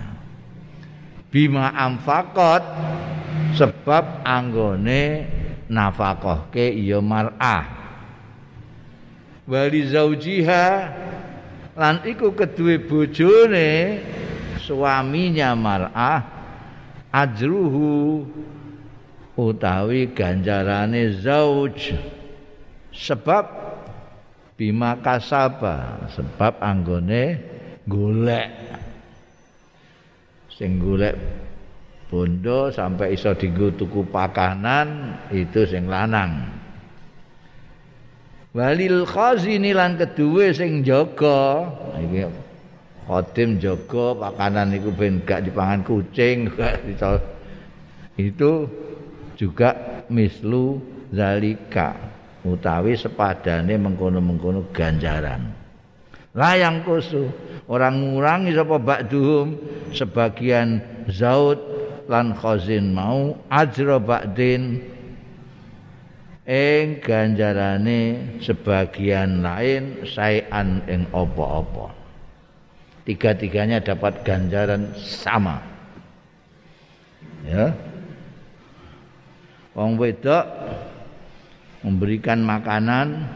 Bima 1.29 1.75
amfaqat 1.75 2.63
sebab 3.59 4.23
anggone 4.23 5.27
nafkahke 5.67 6.71
ya 6.79 7.03
mar'a. 7.03 7.59
Wali 9.45 9.85
zaujiha 9.91 10.67
lan 11.75 12.01
iku 12.07 12.33
kedue 12.33 12.81
bojone 12.81 14.01
suaminya 14.63 15.53
mar'a 15.59 16.23
ajruhu 17.13 18.25
utawi 19.35 20.15
ganjarane 20.15 21.19
zauj. 21.19 21.99
Sebab 22.95 23.64
bima 24.55 24.99
kasaba 25.03 26.07
sebab 26.15 26.63
anggone 26.63 27.39
golek. 27.87 28.51
Sing 30.55 30.79
golek 30.79 31.19
bondo 32.07 32.71
sampai 32.71 33.19
iso 33.19 33.35
dienggo 33.35 33.75
tuku 33.75 34.07
pakanan 34.07 35.19
itu 35.35 35.67
sing 35.67 35.91
lanang. 35.91 36.47
Walil 38.55 39.03
khazini 39.03 39.75
lan 39.75 39.99
kedue 39.99 40.55
sing 40.55 40.87
jaga. 40.87 41.67
Iki 41.99 42.23
khodim 43.11 43.59
jaga 43.59 44.15
pakanan 44.15 44.79
iku 44.79 44.95
ben 44.95 45.27
gak 45.27 45.43
dipangan 45.43 45.83
kucing 45.83 46.49
itu 48.31 48.53
juga 49.35 49.71
mislu 50.07 50.79
zalika 51.11 52.14
utawi 52.45 52.95
sepadane 52.95 53.75
mengkono-mengkono 53.81 54.69
ganjaran. 54.71 55.49
Layang 56.35 56.85
kusu 56.85 57.31
orang 57.71 57.99
ngurangi 57.99 58.53
sapa 58.53 58.77
ba'duhum 58.77 59.57
sebagian 59.95 60.83
zaud 61.09 61.57
lan 62.11 62.37
khazin 62.37 62.93
mau 62.93 63.39
ajra 63.49 63.97
ba'din 64.03 64.83
ing 66.45 67.01
ganjarane 67.01 68.01
sebagian 68.45 69.41
lain 69.41 70.05
sayan 70.05 70.85
ing 70.85 71.09
apa-apa. 71.15 71.97
Tiga-tiganya 73.05 73.85
dapat 73.85 74.25
ganjaran 74.25 74.93
sama. 74.97 75.61
Ya. 77.45 77.73
Wong 79.77 80.01
wedok 80.01 80.45
memberikan 81.85 82.41
makanan 82.41 83.29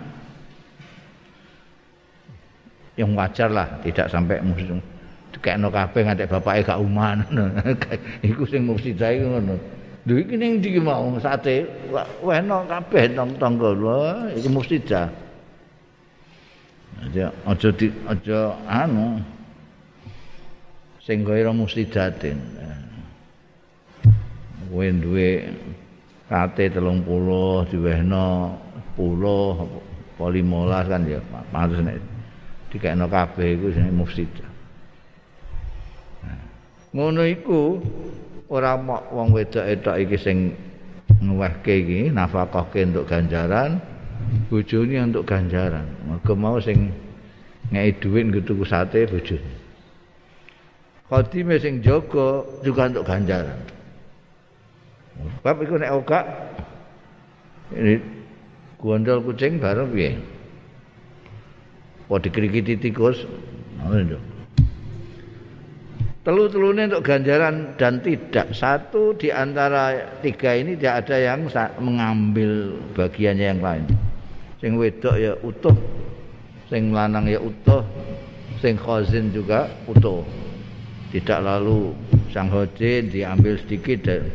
yang 2.99 3.15
wajar 3.15 3.53
lah, 3.53 3.69
tidak 3.85 4.11
sampai 4.11 4.43
musuh 4.43 4.81
dikekno 5.39 5.69
kabeh 5.71 6.03
nganti 6.03 6.25
bapake 6.27 6.67
gak 6.67 6.81
uman. 6.81 7.23
Iku 8.29 8.43
sing 8.49 8.67
mesti 8.67 8.97
ngono. 8.97 9.55
Lho 10.09 10.15
iki 10.25 10.41
ning 10.41 10.65
ndi 10.65 10.81
mau 10.81 11.13
sate 11.21 11.69
weno 12.25 12.65
kabeh 12.65 13.13
nang 13.13 13.37
tangga 13.37 13.71
lho 13.77 14.33
iki 14.35 14.49
mesti 14.49 14.77
dah. 14.81 15.09
Aja 16.99 17.31
aja 17.47 17.69
di 17.77 17.87
aja 18.09 18.57
anu 18.67 19.21
sing 21.05 21.23
mesti 21.23 21.83
daten. 21.87 22.39
Kowe 24.69 24.85
duwe 24.85 25.49
sate 26.29 26.69
30 26.69 27.73
diwehno 27.73 28.53
10 29.01 29.65
apa 29.65 30.25
15 30.29 30.93
kan 30.93 31.01
ya 31.09 31.21
pantes 31.49 31.81
nek 31.81 31.97
dikekno 32.69 33.09
kabeh 33.09 33.57
iku 33.57 33.73
sing 33.73 33.89
mesti 33.97 34.25
Ngono 36.89 37.21
iku 37.25 37.81
ora 38.49 38.77
mok 38.77 39.13
wong 39.13 39.33
wedok 39.37 39.65
etok 39.65 39.97
iki 40.05 40.17
sing 40.17 40.57
ngewehke 41.21 41.85
iki 41.85 42.01
nafkahke 42.13 42.85
untuk 42.85 43.09
ganjaran 43.09 43.81
bojone 44.49 44.97
untuk 45.05 45.25
ganjaran. 45.29 45.85
Mergo 46.09 46.33
mau 46.33 46.57
sing 46.61 46.93
ngei 47.73 47.93
dhuwit 48.01 48.33
nggo 48.33 48.41
tuku 48.41 48.65
sate 48.65 49.05
bojone. 49.05 49.53
Khotime 51.09 51.57
sing 51.61 51.85
jaga 51.85 52.45
juga 52.65 52.89
untuk 52.89 53.05
ganjaran 53.05 53.78
Bab 55.43 55.59
iku 55.63 55.79
nek 55.79 55.95
ora 55.95 56.21
ini 57.75 58.01
gondol 58.79 59.23
kucing 59.27 59.59
baru 59.59 59.85
piye? 59.91 60.19
Kok 62.09 62.21
dikrikiti 62.25 62.81
tikus? 62.81 63.29
Ngono 63.83 64.39
telu-telune 66.29 66.93
untuk 66.93 67.09
ganjaran 67.09 67.73
dan 67.81 68.05
tidak. 68.05 68.53
Satu 68.53 69.17
di 69.17 69.33
antara 69.33 70.13
tiga 70.21 70.53
ini 70.53 70.77
tidak 70.77 71.09
ada 71.09 71.17
yang 71.17 71.49
mengambil 71.81 72.77
bagiannya 72.93 73.47
yang 73.57 73.65
lain. 73.65 73.85
Sing 74.61 74.77
wedok 74.77 75.17
ya 75.17 75.33
utuh 75.41 75.73
sing 76.69 76.93
lanang 76.93 77.33
ya 77.33 77.41
utuh 77.41 77.81
sing 78.61 78.77
khazin 78.77 79.33
juga 79.33 79.73
utuh. 79.89 80.21
Tidak 81.09 81.41
lalu 81.41 81.97
sang 82.29 82.53
khazin 82.53 83.09
diambil 83.09 83.57
sedikit 83.65 84.05
dan, 84.05 84.29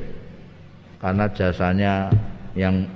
karena 1.04 1.28
jasanya 1.36 2.08
yang 2.56 2.88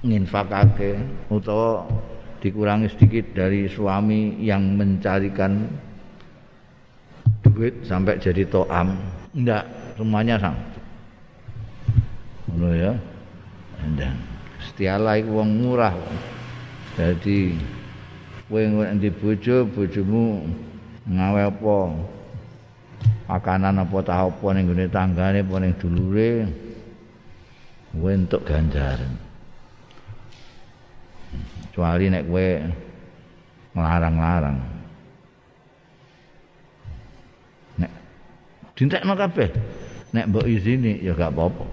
nginfakake 0.00 0.96
utawa 1.28 1.84
dikurangi 2.40 2.88
sedikit 2.88 3.36
dari 3.36 3.68
suami 3.68 4.40
yang 4.40 4.72
mencarikan 4.72 5.68
duit 7.44 7.84
sampai 7.84 8.16
jadi 8.16 8.48
toam. 8.48 8.96
Enggak 9.36 9.68
semuanya 10.00 10.40
sama 10.40 10.64
ngono 12.48 12.70
ya. 12.72 12.92
Dan 14.00 14.16
setiala 14.64 15.20
iku 15.20 15.44
wong 15.44 15.50
murah. 15.60 15.92
Jadi 16.96 17.58
kowe 18.48 18.64
di 18.96 19.10
bojo 19.12 19.68
bojomu 19.68 20.46
ngawe 21.04 21.52
apa 21.52 21.76
makanan 23.24 23.80
apa 23.80 23.96
tah 24.04 24.28
apa 24.28 24.46
ning 24.52 24.68
gone 24.68 24.86
tanggane 24.92 25.40
apa 25.42 25.54
ning 25.60 25.72
dulure. 25.80 26.32
Kowe 27.94 28.10
entuk 28.10 28.42
ganjaran. 28.42 29.14
Kecuali 31.70 32.10
nek 32.10 32.26
kowe 32.26 32.46
ngelarang-larang. 33.74 34.58
Dintekno 38.74 39.14
kabeh. 39.14 39.48
Nek 40.14 40.26
mbok 40.30 40.46
izini 40.50 40.98
ya 41.02 41.14
gak 41.14 41.30
apa-apa. 41.30 41.64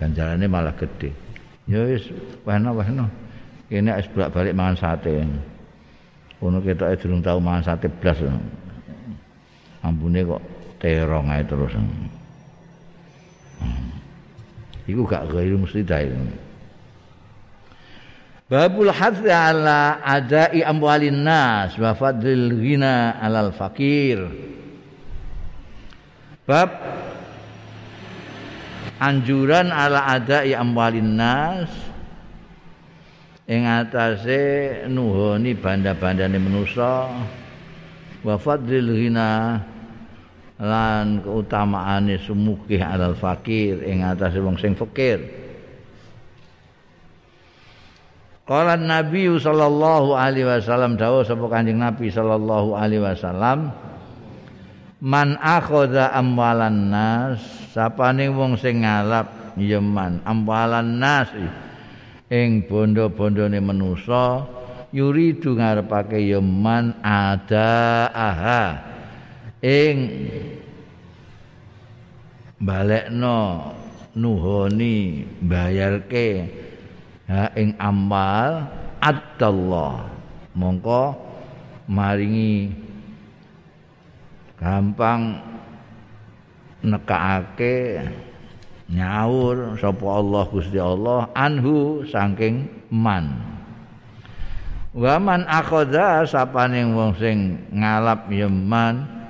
Ganjarane 0.00 0.48
malah 0.48 0.72
gede. 0.72 1.12
Ya 1.68 1.84
wis 1.84 2.08
wena-wena 2.44 3.08
kene 3.68 3.92
wis 3.96 4.08
bolak-balik 4.12 4.56
mangan 4.56 4.76
sate. 4.76 5.24
Ono 6.40 6.60
ketoke 6.60 6.96
durung 7.00 7.20
tau 7.24 7.40
mangan 7.40 7.72
sate 7.72 7.88
blas 7.88 8.20
ambune 9.84 10.24
kok 10.24 10.42
terong 10.80 11.28
ae 11.28 11.44
terus 11.44 11.76
hmm. 11.76 12.08
iku 14.88 15.04
gak 15.04 15.28
gairu 15.28 15.60
mesti 15.60 15.84
dae 15.84 16.08
Babul 18.44 18.92
hadzi 18.92 19.32
ala 19.32 20.04
adai 20.04 20.60
amwalin 20.60 21.24
nas 21.24 21.80
wa 21.80 21.96
fadlil 21.96 22.52
ghina 22.60 23.16
alal 23.16 23.56
fakir. 23.56 24.20
bab 26.44 26.68
anjuran 29.00 29.72
ala 29.72 30.12
ada 30.12 30.44
ya 30.44 30.60
amwalin 30.60 31.16
nas 31.16 31.72
ing 33.48 33.64
atase 33.64 34.84
nuhoni 34.92 35.56
banda-bandane 35.56 36.36
manusa 36.36 37.08
wa 38.20 38.36
fadlil 38.36 38.92
ghina 38.92 39.60
lan 40.62 41.22
keutamaane 41.26 42.14
sumukih 42.22 42.78
alal 42.78 43.18
fakir 43.18 43.82
ing 43.82 44.06
atase 44.06 44.38
wong 44.38 44.54
sing 44.54 44.78
fakir. 44.78 45.18
Qala 48.44 48.76
Nabi 48.76 49.24
sallallahu 49.40 50.12
alaihi 50.12 50.44
wasallam 50.44 51.00
dawuh 51.00 51.24
sapa 51.24 51.48
Kanjeng 51.48 51.80
Nabi 51.80 52.12
sallallahu 52.12 52.76
alaihi 52.76 53.00
wasallam 53.00 53.72
man 55.00 55.40
akhadha 55.40 56.12
amwalan 56.12 56.92
nas 56.92 57.40
sapane 57.72 58.28
wong 58.28 58.60
sing 58.60 58.84
ngalap 58.84 59.56
ya 59.56 59.80
man 59.80 60.20
amwalan 60.28 61.00
nas 61.00 61.32
ing 62.28 62.68
bondo-bondone 62.68 63.64
manusa 63.64 64.44
yuridu 64.92 65.56
ngarepake 65.56 66.20
ya 66.20 66.44
man 66.44 67.00
ada 67.00 68.12
aha 68.12 68.93
ing. 69.64 69.96
Balekno 72.60 73.72
nuhoni 74.14 75.24
bayarke 75.42 76.48
ha 77.26 77.50
ing 77.56 77.74
amal 77.80 78.68
adallah 79.02 80.06
mongko 80.54 81.18
maringi 81.90 82.72
gampang 84.56 85.42
nekake 86.84 88.06
nyaur 88.88 89.74
sapa 89.80 90.04
Allah 90.04 90.44
Gusti 90.48 90.78
Allah 90.78 91.28
anhu 91.34 92.04
saking 92.06 92.68
man. 92.92 93.40
Wa 94.94 95.18
man 95.18 95.42
akhadha 95.50 96.22
sapane 96.22 96.86
wong 96.86 97.18
sing 97.18 97.66
ngalap 97.74 98.30
ya 98.30 98.46
man 98.46 99.23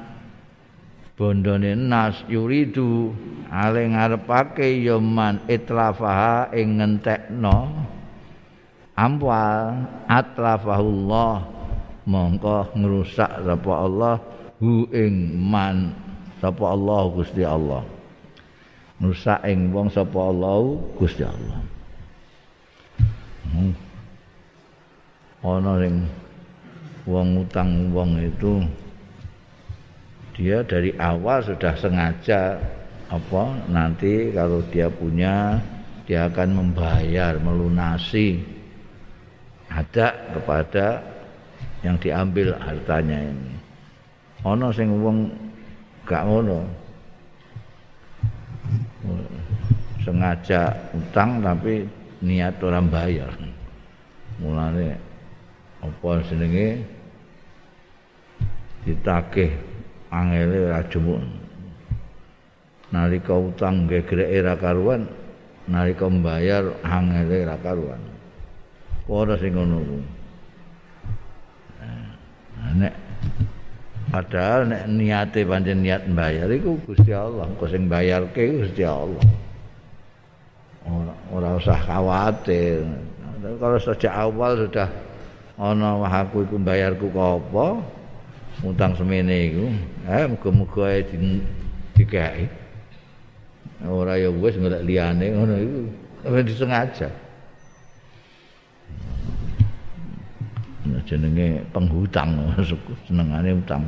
bondone 1.14 1.78
nas 1.78 2.26
yuridu 2.26 3.14
ale 3.50 3.86
ngarepake 3.86 4.82
ya 4.82 4.98
man 4.98 5.42
itlafaha 5.46 6.50
ing 6.54 6.82
ngentekno. 6.82 7.86
Amwal 8.94 9.90
atlafahullah 10.06 11.42
mongko 12.06 12.78
ngrusak 12.78 13.42
sapa 13.42 13.72
Allah 13.74 14.22
hu 14.62 14.86
ing 14.94 15.34
man 15.34 15.90
sapa 16.38 16.62
Allah 16.74 17.02
Gusti 17.10 17.42
Allah. 17.42 17.82
Nusa 19.02 19.42
ing 19.50 19.74
wong 19.74 19.90
sapa 19.90 20.18
Allah 20.30 20.62
Gusti 20.94 21.26
Allah. 21.26 21.58
Hmm. 23.50 23.74
ana 25.44 25.76
ring 25.76 26.08
wong 27.04 27.44
utang 27.44 27.92
wong 27.92 28.16
itu 28.16 28.64
dia 30.34 30.66
dari 30.66 30.90
awal 30.98 31.46
sudah 31.46 31.78
sengaja 31.78 32.58
apa 33.06 33.44
nanti 33.70 34.34
kalau 34.34 34.66
dia 34.74 34.90
punya 34.90 35.62
dia 36.04 36.28
akan 36.28 36.50
membayar 36.52 37.38
melunasi. 37.40 38.42
Ada 39.74 40.36
kepada 40.36 41.02
yang 41.82 41.98
diambil 41.98 42.54
hartanya 42.60 43.18
ini. 43.18 43.54
Ana 44.44 44.70
sing 44.70 44.92
wong 45.02 45.32
gak 46.06 46.22
ngono. 46.28 46.62
Sengaja 50.04 50.76
utang 50.92 51.40
tapi 51.40 51.88
niat 52.20 52.60
orang 52.60 52.86
bayar 52.92 53.32
mulane 54.38 55.00
apa 55.80 56.10
jenenge? 56.28 56.84
Ditagih 58.84 59.73
angele 60.14 60.70
ora 60.70 60.80
jemuk 60.86 61.18
nalika 62.94 63.34
utang 63.34 63.90
gegreke 63.90 64.38
ra 64.46 64.54
karuan 64.54 65.10
nalika 65.66 66.06
mbayar 66.06 66.78
angele 66.86 67.42
ra 67.42 67.58
karuan. 67.58 67.98
Ora 69.10 69.36
sing 69.36 69.52
ngono 69.52 69.82
nek 72.74 72.94
padahal 74.08 74.66
nek 74.70 74.82
niate 74.88 75.44
pancen 75.44 75.84
niat 75.84 76.08
mbayar 76.08 76.48
iku 76.48 76.78
Gusti 76.86 77.12
Allah. 77.12 77.44
Kok 77.58 77.68
sing 77.68 77.90
bayarke 77.90 78.64
Gusti 78.64 78.82
Allah. 78.86 79.24
Ora 80.88 81.14
ora 81.34 81.48
usah 81.58 81.78
khawatir. 81.80 82.86
Kalau 83.44 83.76
sejak 83.76 84.14
awal 84.14 84.56
sudah 84.56 84.88
ana 85.60 86.00
wah 86.00 86.14
aku 86.24 86.48
iku 86.48 86.56
mbayarku 86.56 87.12
kok 87.12 87.44
apa 87.44 87.66
utang 88.62 88.94
semene 88.94 89.34
iku. 89.50 89.66
Eh 90.06 90.24
muga-muga 90.30 90.94
ae 90.94 91.02
dikeki. 91.98 92.46
Ora 93.88 94.14
ya 94.14 94.30
wis 94.30 94.54
golek 94.54 94.86
liyane 94.86 95.26
ngono 95.34 95.54
iku. 95.58 95.80
Disengaja. 96.44 97.10
Nah, 100.84 101.00
jenenge 101.08 101.64
penghutang 101.72 102.36
senengane 103.08 103.50
utang. 103.56 103.84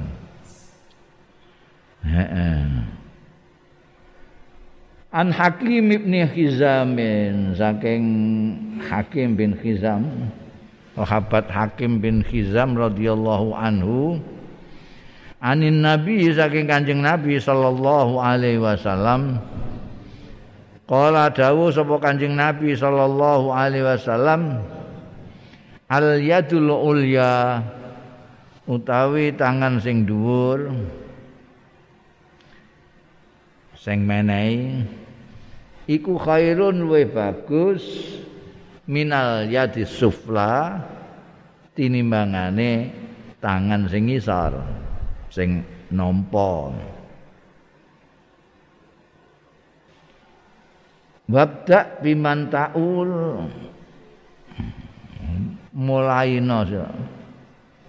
Heeh. 2.04 2.96
An 5.16 5.32
Hakim 5.32 5.96
ibn 5.96 6.12
Hizamin 6.12 7.56
saking 7.56 8.04
Hakim 8.84 9.32
bin 9.32 9.56
Hizam 9.56 10.28
sahabat 10.92 11.48
Hakim 11.48 12.04
bin 12.04 12.20
Hizam 12.20 12.76
radhiyallahu 12.76 13.56
anhu 13.56 14.20
anin 15.42 15.84
Nabi 15.84 16.30
saking 16.32 16.68
Kanjeng 16.68 17.00
Nabi 17.04 17.36
sallallahu 17.40 18.20
alaihi 18.20 18.60
wasallam. 18.62 19.40
Qala 20.86 21.34
dawu 21.34 21.74
sapa 21.74 21.98
Kanjeng 21.98 22.38
Nabi 22.38 22.78
sallallahu 22.78 23.50
alaihi 23.50 23.82
wasallam 23.82 24.62
al 25.90 26.18
yadul 26.22 26.70
ulya 26.70 27.62
utawi 28.66 29.34
tangan 29.34 29.78
sing 29.78 30.02
dhuwur 30.02 30.74
sing 33.78 34.02
menehi 34.02 34.82
iku 35.86 36.18
khairun 36.18 36.90
wa 36.90 36.98
bagus 37.06 37.82
minal 38.90 39.46
yadi 39.46 39.86
sufla 39.86 40.82
tinimbangane 41.78 42.90
tangan 43.38 43.86
sing 43.86 44.10
ngisor 44.10 44.58
sing 45.36 45.60
nampa. 45.92 46.72
Wabda 51.28 52.00
biman 52.00 52.48
taul 52.48 53.10
mulaina 55.76 56.64
sira. 56.64 56.88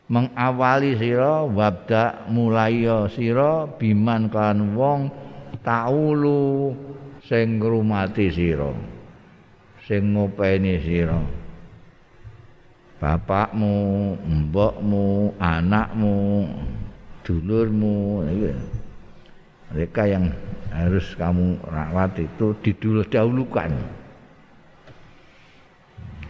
Mengawali 0.08 0.96
sira 1.00 1.44
wabda 1.48 2.32
mulaya 2.32 3.08
sira 3.12 3.68
biman 3.80 4.32
kan 4.32 4.76
wong 4.76 5.12
taulu 5.64 6.72
sing 7.28 7.60
ngrumati 7.60 8.32
sira 8.32 8.72
sing 9.88 10.16
ngopeni 10.16 10.80
sira. 10.84 11.20
Bapakmu 12.98 13.76
mbokmu 14.26 15.38
anakmu 15.38 16.18
dulurmu 17.28 18.24
mereka 19.68 20.08
yang 20.08 20.32
harus 20.72 21.12
kamu 21.20 21.60
rawat 21.68 22.16
itu 22.24 22.56
didulu 22.64 23.04
dahulukan. 23.04 23.68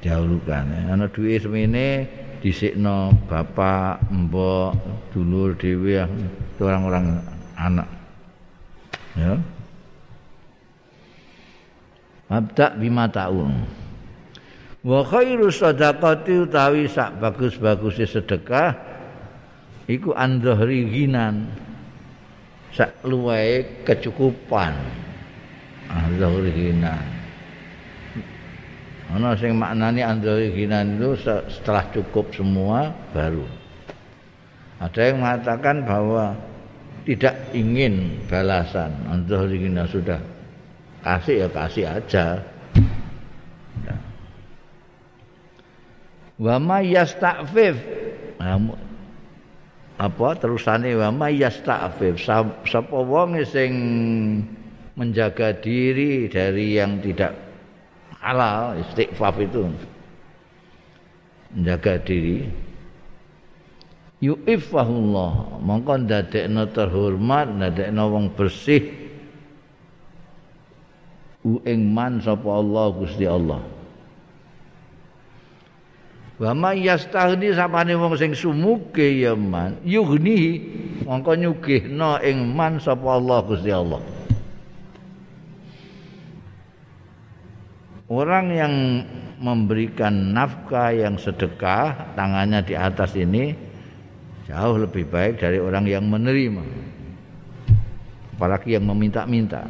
Dahulukan. 0.02 0.66
Ana 0.90 1.06
duwe 1.06 1.38
semene 1.38 2.10
dhisikno 2.42 3.14
bapak 3.30 4.10
mbok 4.10 4.74
dulur 5.14 5.54
dhewe 5.54 6.02
orang-orang 6.58 7.22
anak. 7.54 7.90
Ya. 9.14 9.38
Mabda 12.28 12.74
bima 12.74 13.06
ta'un. 13.06 13.54
Wa 14.82 15.06
khairu 15.06 15.54
sadaqati 15.54 16.50
utawi 16.50 16.90
sak 16.90 17.22
bagus-bagus 17.22 18.02
sedekah 18.02 18.97
iku 19.88 20.14
andhri 20.14 20.86
ginan 20.92 21.52
sak 22.76 23.02
kecukupan. 23.88 24.76
Andhri 25.88 26.52
ginan 26.52 27.18
ana 29.08 29.40
sing 29.40 29.56
maknani 29.56 30.04
andhri 30.04 30.52
ginan 30.52 31.00
itu 31.00 31.16
setelah 31.48 31.88
cukup 31.96 32.32
semua 32.36 32.92
baru. 33.16 33.48
Ada 34.78 35.00
yang 35.10 35.24
mengatakan 35.24 35.88
bahwa 35.88 36.38
tidak 37.08 37.36
ingin 37.56 38.20
balasan. 38.28 38.92
Andhri 39.08 39.64
ginan 39.64 39.88
sudah 39.88 40.20
kasih 41.02 41.48
ya 41.48 41.50
kasih 41.50 41.86
aja. 41.88 42.26
Wa 46.38 46.62
ma 46.62 46.86
yasta'fif 46.86 47.82
apa 49.98 50.38
terusane 50.38 50.94
wa 50.94 51.10
ma 51.10 51.28
yasta'fif? 51.34 52.22
Sapa 52.70 52.98
wong 53.02 53.42
sing 53.50 53.74
menjaga 54.94 55.58
diri 55.58 56.30
dari 56.30 56.78
yang 56.78 57.02
tidak 57.02 57.34
halal 58.22 58.78
istighfaf 58.78 59.36
itu. 59.42 59.66
Menjaga 61.58 61.98
diri. 62.06 62.46
Yu'ifahullah 64.22 65.62
mongko 65.62 65.94
ndadekno 66.06 66.70
terhormat 66.74 67.50
ndadekno 67.58 68.04
wong 68.14 68.26
bersih. 68.38 68.94
U 71.42 71.62
ing 71.66 71.90
man 71.94 72.22
sapa 72.22 72.50
Allah 72.50 72.86
Gusti 72.92 73.24
Allah 73.24 73.77
Wa 76.38 76.54
may 76.54 76.86
yastaghni 76.86 77.50
sapane 77.50 77.98
wong 77.98 78.14
sing 78.14 78.38
sumuge 78.38 79.26
ya 79.26 79.34
man 79.34 79.82
yughni 79.82 80.62
mongko 81.02 81.34
nyugihna 81.34 82.22
ing 82.22 82.54
man 82.54 82.78
sapa 82.78 83.18
Allah 83.18 83.42
Gusti 83.42 83.74
Allah. 83.74 84.02
Orang 88.08 88.54
yang 88.56 88.74
memberikan 89.42 90.32
nafkah 90.32 90.96
yang 90.96 91.20
sedekah 91.20 92.16
tangannya 92.16 92.64
di 92.64 92.72
atas 92.78 93.18
ini 93.20 93.52
jauh 94.48 94.80
lebih 94.80 95.10
baik 95.12 95.44
dari 95.44 95.60
orang 95.60 95.84
yang 95.90 96.08
menerima. 96.08 96.64
Apalagi 98.38 98.78
yang 98.78 98.86
meminta-minta. 98.88 99.66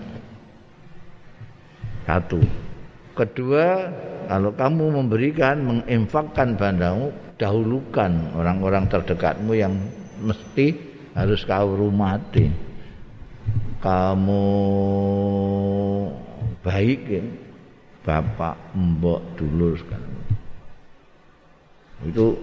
Satu. 2.06 2.43
Kedua, 3.17 3.89
kalau 4.28 4.52
kamu 4.52 4.86
memberikan 4.92 5.56
menginfakkan 5.63 6.60
bandamu 6.60 7.16
dahulukan 7.40 8.36
orang-orang 8.36 8.92
terdekatmu 8.92 9.56
yang 9.56 9.72
mesti 10.20 10.76
harus 11.16 11.48
kau 11.48 11.72
rumati. 11.74 12.52
Kamu 13.80 14.46
baik 16.60 17.02
ya. 17.08 17.24
bapak 18.08 18.56
mbok 18.72 19.20
dulur 19.36 19.76
sekarang 19.76 20.16
itu 22.08 22.40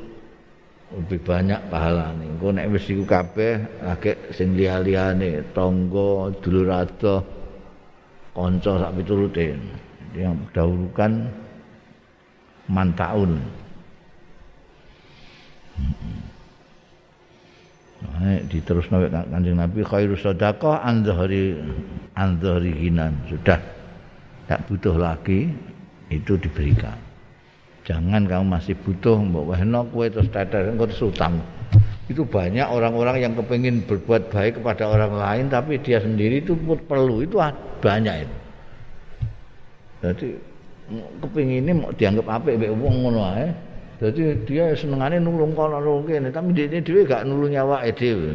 lebih 0.95 1.21
banyak 1.25 1.61
pahala 1.73 2.13
nih. 2.21 2.29
Engko 2.37 2.49
nek 2.53 2.69
wis 2.71 2.87
iku 2.87 3.05
kabeh 3.09 3.83
lagi 3.83 4.13
sing 4.37 4.55
liya-liyane 4.55 5.57
tangga 5.57 6.31
dulur 6.39 6.69
adoh 6.71 7.23
kanca 8.35 8.93
yang 10.15 10.39
dahulukan 10.55 11.13
mantaun. 12.69 13.41
Nah, 18.05 18.41
diterus 18.47 18.87
nabi 18.93 19.09
kanjeng 19.11 19.57
Nabi 19.57 19.81
khairu 19.81 20.15
sedekah 20.15 20.85
anzahri 20.85 21.57
anzahri 22.15 22.73
ginan 22.77 23.17
sudah 23.27 23.59
tak 24.45 24.61
butuh 24.69 24.95
lagi 24.95 25.51
itu 26.13 26.37
diberikan. 26.37 26.95
Jangan 27.85 28.25
kamu 28.25 28.45
masih 28.49 28.77
butuh 28.81 29.21
mbok 29.21 29.57
wehno 29.57 29.85
kowe 29.93 30.09
terus 30.09 30.29
dadar 30.33 30.73
engko 30.73 30.89
utang. 31.05 31.41
Itu 32.09 32.29
banyak 32.29 32.69
orang-orang 32.69 33.25
yang 33.25 33.33
kepingin 33.37 33.85
berbuat 33.89 34.29
baik 34.29 34.61
kepada 34.61 34.89
orang 34.89 35.17
lain 35.17 35.45
tapi 35.49 35.81
dia 35.81 36.01
sendiri 36.01 36.45
itu 36.45 36.57
perlu 36.89 37.25
itu 37.25 37.41
banyak 37.81 38.15
itu. 38.29 38.37
Jadi 40.05 40.29
kepingin 41.25 41.65
ini 41.65 41.73
mau 41.73 41.91
dianggap 41.97 42.27
apa 42.29 42.55
mbek 42.55 42.73
wong 42.77 42.95
ngono 43.05 43.23
ae. 43.35 43.49
Jadi 44.03 44.37
dia 44.45 44.75
senengane 44.75 45.23
nulung 45.23 45.55
kono 45.55 45.79
kene, 46.05 46.29
tapi 46.29 46.51
dia 46.53 46.67
dhewe 46.67 47.07
gak 47.07 47.25
nulung 47.25 47.55
nyawake 47.55 47.95
dhewe. 47.95 48.35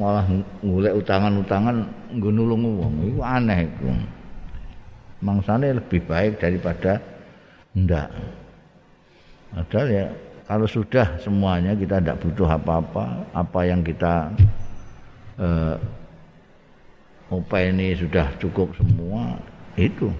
Malah 0.00 0.24
golek 0.64 0.96
utangan-utangan 0.96 1.76
nggo 2.18 2.30
nulung 2.32 2.62
wong. 2.80 2.92
Iku 3.14 3.20
aneh 3.20 3.68
iku. 3.68 3.92
Mangsane 5.20 5.76
lebih 5.76 6.02
baik 6.08 6.40
daripada 6.40 6.98
ndak. 7.76 8.10
Padahal 9.54 9.88
ya 9.92 10.06
kalau 10.50 10.66
sudah 10.66 11.14
semuanya 11.22 11.76
kita 11.78 12.02
tidak 12.02 12.18
butuh 12.20 12.48
apa-apa, 12.48 13.28
apa 13.32 13.60
yang 13.64 13.86
kita 13.86 14.34
eh, 15.38 15.76
ini 17.70 17.96
sudah 17.96 18.26
cukup 18.38 18.74
semua 18.76 19.38
itu 19.78 20.10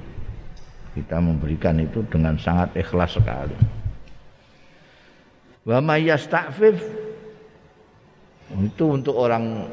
kita 0.94 1.18
memberikan 1.18 1.74
itu 1.82 2.06
dengan 2.06 2.38
sangat 2.38 2.70
ikhlas 2.78 3.18
sekali. 3.18 3.58
Wa 5.66 5.82
mayyastafif 5.82 6.78
itu 8.54 8.84
untuk 8.86 9.18
orang 9.18 9.66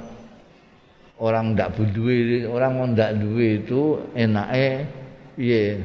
orang 1.22 1.54
ndak 1.54 1.78
duwe, 1.94 2.50
orang 2.50 2.98
ndak 2.98 3.22
duwe 3.22 3.62
itu 3.62 4.02
enake 4.18 4.90
piye? 5.38 5.78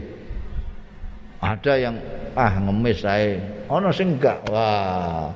Ada 1.44 1.72
yang 1.77 1.96
ah 2.33 2.57
ngemis 2.57 3.05
ae. 3.05 3.37
Ana 3.68 3.92
sing 3.92 4.16
enggak. 4.16 4.40
Wah, 4.49 5.29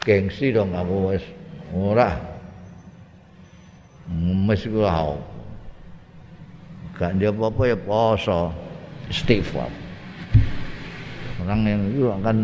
gengsi 0.00 0.56
dong 0.56 0.72
kamu 0.72 1.12
wis 1.12 1.24
ora. 1.76 2.16
Ngemis 4.08 4.64
ku 4.64 4.80
Gak 6.94 7.18
dia 7.18 7.34
apa-apa 7.34 7.62
ya 7.66 7.74
poso 7.74 8.54
istighfar. 9.10 9.70
Orang 11.44 11.66
yang 11.68 11.82
itu 11.92 12.08
akan 12.08 12.36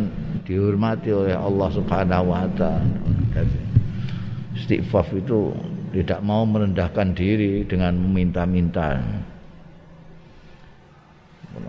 dihormati 0.44 1.08
oleh 1.14 1.36
Allah 1.36 1.68
Subhanahu 1.72 2.32
wa 2.32 2.44
taala. 2.58 3.48
Istighfar 4.56 5.06
itu 5.16 5.54
tidak 5.96 6.20
mau 6.20 6.44
merendahkan 6.44 7.16
diri 7.16 7.64
dengan 7.64 7.96
meminta-minta. 7.96 9.00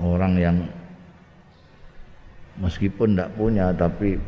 Orang 0.01 0.38
yang 0.38 0.58
meskipun 2.62 3.15
tidak 3.15 3.32
punya 3.34 3.73
tapi 3.73 4.19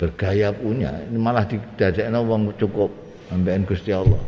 bergaya 0.00 0.48
punya 0.50 0.96
ini 1.06 1.18
malah 1.20 1.44
didadekno 1.44 2.24
wong 2.24 2.56
cukup 2.56 2.88
ambekan 3.28 3.68
Gusti 3.68 3.92
Allah 3.92 4.18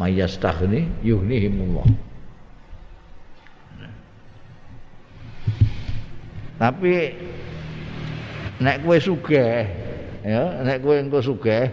mayastaghni 0.00 0.88
yughnihimullah 1.04 1.84
Tapi 6.56 7.12
nek 8.64 8.80
kowe 8.80 8.96
sugih, 8.96 9.68
ya, 10.24 10.42
nek 10.64 10.80
kowe 10.80 10.96
engko 10.96 11.20
sugih, 11.20 11.68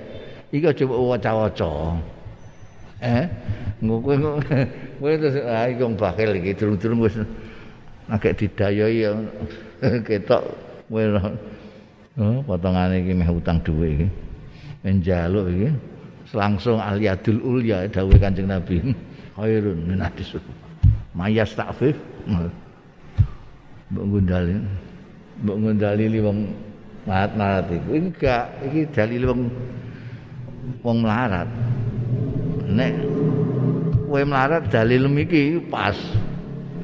iki 0.51 0.67
aja 0.67 0.83
waca-waca. 0.83 1.71
Eh, 2.99 3.23
engko 3.79 3.95
kowe 4.03 4.15
kowe 4.99 5.11
terus 5.15 5.39
ah 5.47 5.71
iki 5.71 5.79
wong 5.83 5.95
bakil 5.95 6.35
iki 6.35 6.51
durung-durung 6.55 7.07
wis 7.07 7.15
agek 8.11 8.35
didayai 8.43 9.07
ketok 10.07 10.43
kowe 10.91 11.03
Oh, 12.13 12.45
potongane 12.45 13.01
iki 13.01 13.17
meh 13.17 13.25
utang 13.25 13.57
dhuwit 13.65 13.89
iki. 13.97 14.07
Menjaluk 14.85 15.49
iki. 15.49 15.69
Langsung 16.29 16.77
aliyadul 16.77 17.41
ulya 17.41 17.89
dawuh 17.89 18.13
Kanjeng 18.21 18.53
Nabi. 18.53 18.93
Khairun 19.37 19.81
min 19.89 19.97
hadis. 19.97 20.37
Mayas 21.17 21.57
takfif. 21.57 21.97
Mbok 23.93 24.05
ngundali 24.09 24.57
mbok 25.45 25.55
ngundali 25.61 26.05
wong 26.17 26.39
marat-marat 27.05 27.69
iku 27.69 27.89
enggak 27.93 28.45
iki 28.65 28.81
dalil 28.89 29.21
wong 29.29 29.41
wong 30.81 30.97
melarat 31.05 31.49
nek 32.73 32.93
kowe 34.09 34.21
melarat 34.25 34.65
dalil 34.73 35.05
iki 35.21 35.61
pas 35.69 35.93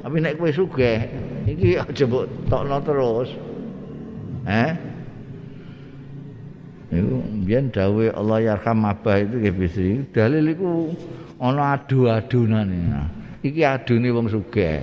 tapi 0.05 0.21
nek 0.21 0.37
kowe 0.37 0.53
sugih 0.53 1.01
iki 1.49 1.75
aja 1.81 2.05
mbok 2.05 2.29
tokno 2.45 2.77
terus 2.85 3.29
eh 4.45 4.71
Iku 6.89 7.21
biyen 7.45 7.69
dawuh 7.69 8.09
Allah 8.17 8.49
yarham 8.49 8.81
abah 8.81 9.21
itu 9.21 9.37
nggih 9.37 9.53
bisri. 9.53 10.01
Dalil 10.09 10.57
iku 10.57 10.89
ana 11.37 11.77
adu-adunane. 11.77 12.81
Iki 13.45 13.61
adune 13.61 14.09
wong 14.09 14.25
sugih. 14.25 14.81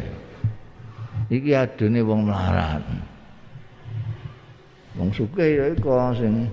Iki 1.31 1.51
adune 1.55 2.01
wong 2.03 2.31
melarat. 2.31 2.83
Wong 4.97 5.13
sugih 5.13 5.61
ya 5.61 5.65
iku 5.77 5.93
sing 6.17 6.49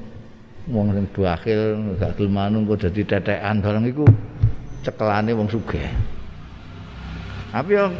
wong 0.67 0.91
sing 0.91 1.05
bakhil 1.15 1.79
gak 1.95 2.19
gelem 2.19 2.33
manung 2.35 2.67
kok 2.67 2.87
dadi 2.87 3.01
tetekan 3.05 3.63
barang 3.63 3.85
iku 3.87 4.05
cekelane 4.83 5.31
wong 5.31 5.47
sugih. 5.47 5.87
Tapi 7.53 7.71
yang 7.77 7.93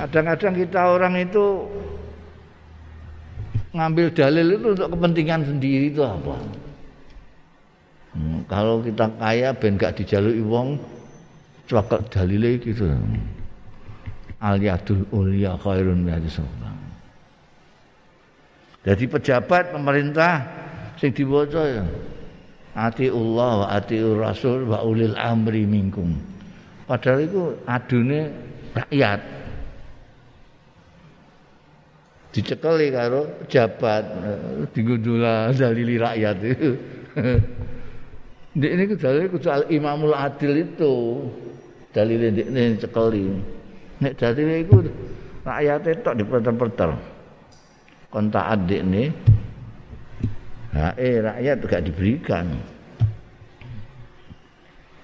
kadang-kadang 0.00 0.54
kita 0.56 0.80
orang 0.96 1.14
itu 1.20 1.44
ngambil 3.76 4.06
dalil 4.16 4.46
itu 4.56 4.68
untuk 4.72 4.88
kepentingan 4.96 5.42
sendiri 5.44 5.92
itu 5.92 6.00
apa? 6.00 6.34
Hmm, 8.16 8.40
kalau 8.48 8.80
kita 8.80 9.12
kaya 9.20 9.52
ben 9.52 9.76
gak 9.76 10.00
dijalui 10.00 10.40
wong 10.40 10.80
cokak 11.68 12.08
dalile 12.08 12.56
gitu 12.62 12.88
al 14.40 14.60
yadul 14.60 15.04
ulya 15.12 15.56
khairun 15.56 16.04
min 16.04 16.20
Jadi 18.86 19.04
pejabat 19.10 19.74
pemerintah 19.74 20.34
sing 21.00 21.10
diwaca 21.10 21.62
ya 21.66 21.84
ati 22.76 23.08
Allah 23.08 23.52
wa 23.64 23.66
ati 23.72 23.96
Rasul 23.98 24.68
wa 24.68 24.84
ulil 24.84 25.16
amri 25.16 25.64
minkum. 25.64 26.12
Padahal 26.86 27.24
itu 27.24 27.42
adune 27.66 28.30
rakyat. 28.76 29.20
Dicekeli 32.30 32.92
karo 32.92 33.26
pejabat 33.42 34.04
digundula 34.76 35.50
dalili 35.56 35.96
rakyat 35.96 36.36
itu. 36.44 36.70
ini 38.60 38.92
dalil 38.96 39.32
soal 39.40 39.64
imamul 39.72 40.12
adil 40.12 40.52
itu 40.62 40.94
dalil 41.96 42.20
ini 42.28 42.76
cekeli. 42.76 43.55
Nek 43.96 44.12
dadi 44.20 44.42
iku 44.60 44.84
rakyate 45.46 45.90
tok 46.04 46.16
diperter-perter. 46.20 46.90
Kon 48.12 48.28
taat 48.28 48.68
dekne. 48.68 49.12
Ha 50.76 50.92
eh 51.00 51.24
rakyat 51.24 51.58
gak 51.64 51.84
diberikan. 51.88 52.46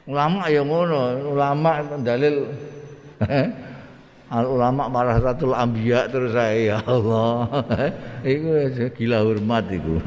Ulama 0.02 0.50
ya 0.50 0.66
ngono, 0.66 1.30
ulama 1.30 1.78
dalil 2.02 2.50
Al 4.32 4.48
ulama 4.48 4.88
marah 4.88 5.20
satu 5.20 5.52
ambiya 5.52 6.08
terus 6.08 6.32
saya 6.32 6.56
ya 6.56 6.78
Allah. 6.88 7.68
iku 8.32 8.48
gila 8.96 9.28
hormat 9.28 9.68
iku. 9.68 10.00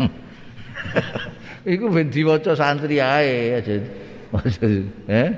iku 1.77 1.85
ben 1.93 2.09
diwaca 2.09 2.57
santri 2.57 2.97
ae 2.97 3.61
aja. 3.61 3.77
Eh? 5.07 5.29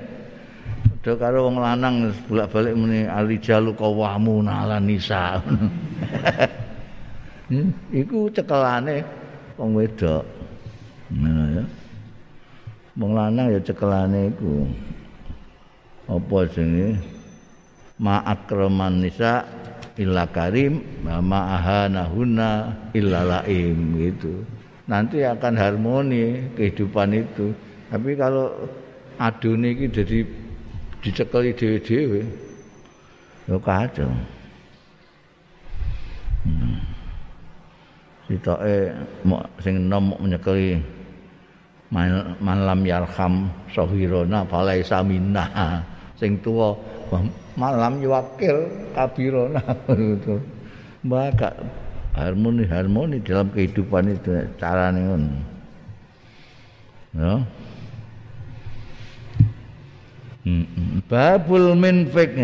Do 1.06 1.14
karo 1.14 1.46
wong 1.46 1.62
lanang 1.62 2.10
bolak-balik 2.26 2.74
muni 2.74 3.06
alijalu 3.06 3.78
qawamu 3.78 4.42
ala 4.42 4.82
nisa. 4.82 5.38
hmm, 7.54 7.70
iku 7.94 8.34
cekelane 8.34 9.06
wong 9.62 9.78
wedok. 9.78 10.26
Ngono 11.14 11.44
ya. 11.54 11.64
Wong 12.98 13.12
lanang 13.14 13.54
ya 13.54 13.62
cekelane 13.62 14.34
iku. 14.34 14.66
Apa 16.10 16.50
jenenge? 16.50 16.98
Ma 18.02 18.26
akraman 18.26 19.02
nisa 19.02 19.46
illa 20.02 20.30
karim 20.30 20.82
ma 21.06 21.22
ahanahuna 21.58 22.74
illa 22.98 23.22
laim 23.22 24.02
gitu. 24.02 24.42
Nanti 24.90 25.22
akan 25.22 25.54
harmoni 25.54 26.58
kehidupan 26.58 27.14
itu. 27.14 27.54
Tapi 27.94 28.18
kalau 28.18 28.50
adune 29.20 29.78
iki 29.78 29.86
jadi 29.92 30.47
dicekeli 31.08 31.56
dhewe-dhewe 31.56 32.22
ya 33.48 33.56
kacau. 33.64 34.12
Hmm. 36.44 36.80
sitoke 38.28 38.92
sing 39.64 39.88
enom 39.88 40.12
nyekeli 40.28 40.84
malam 42.44 42.84
yarham 42.84 43.48
sahirona 43.72 44.44
falaisa 44.52 45.00
minna. 45.00 45.48
Sing 46.18 46.34
tuwa 46.42 46.74
malam 47.54 48.02
yuwakil 48.02 48.66
kabirona 48.98 49.62
itu 49.94 50.42
mbak 51.06 51.46
harmoni 52.18 52.66
harmoni 52.66 53.22
dalam 53.22 53.54
kehidupan 53.54 54.18
itu 54.18 54.34
carane 54.58 54.98
ngono. 54.98 55.38
Ya 57.14 57.38
Babul 61.08 61.76
minfik 61.76 62.36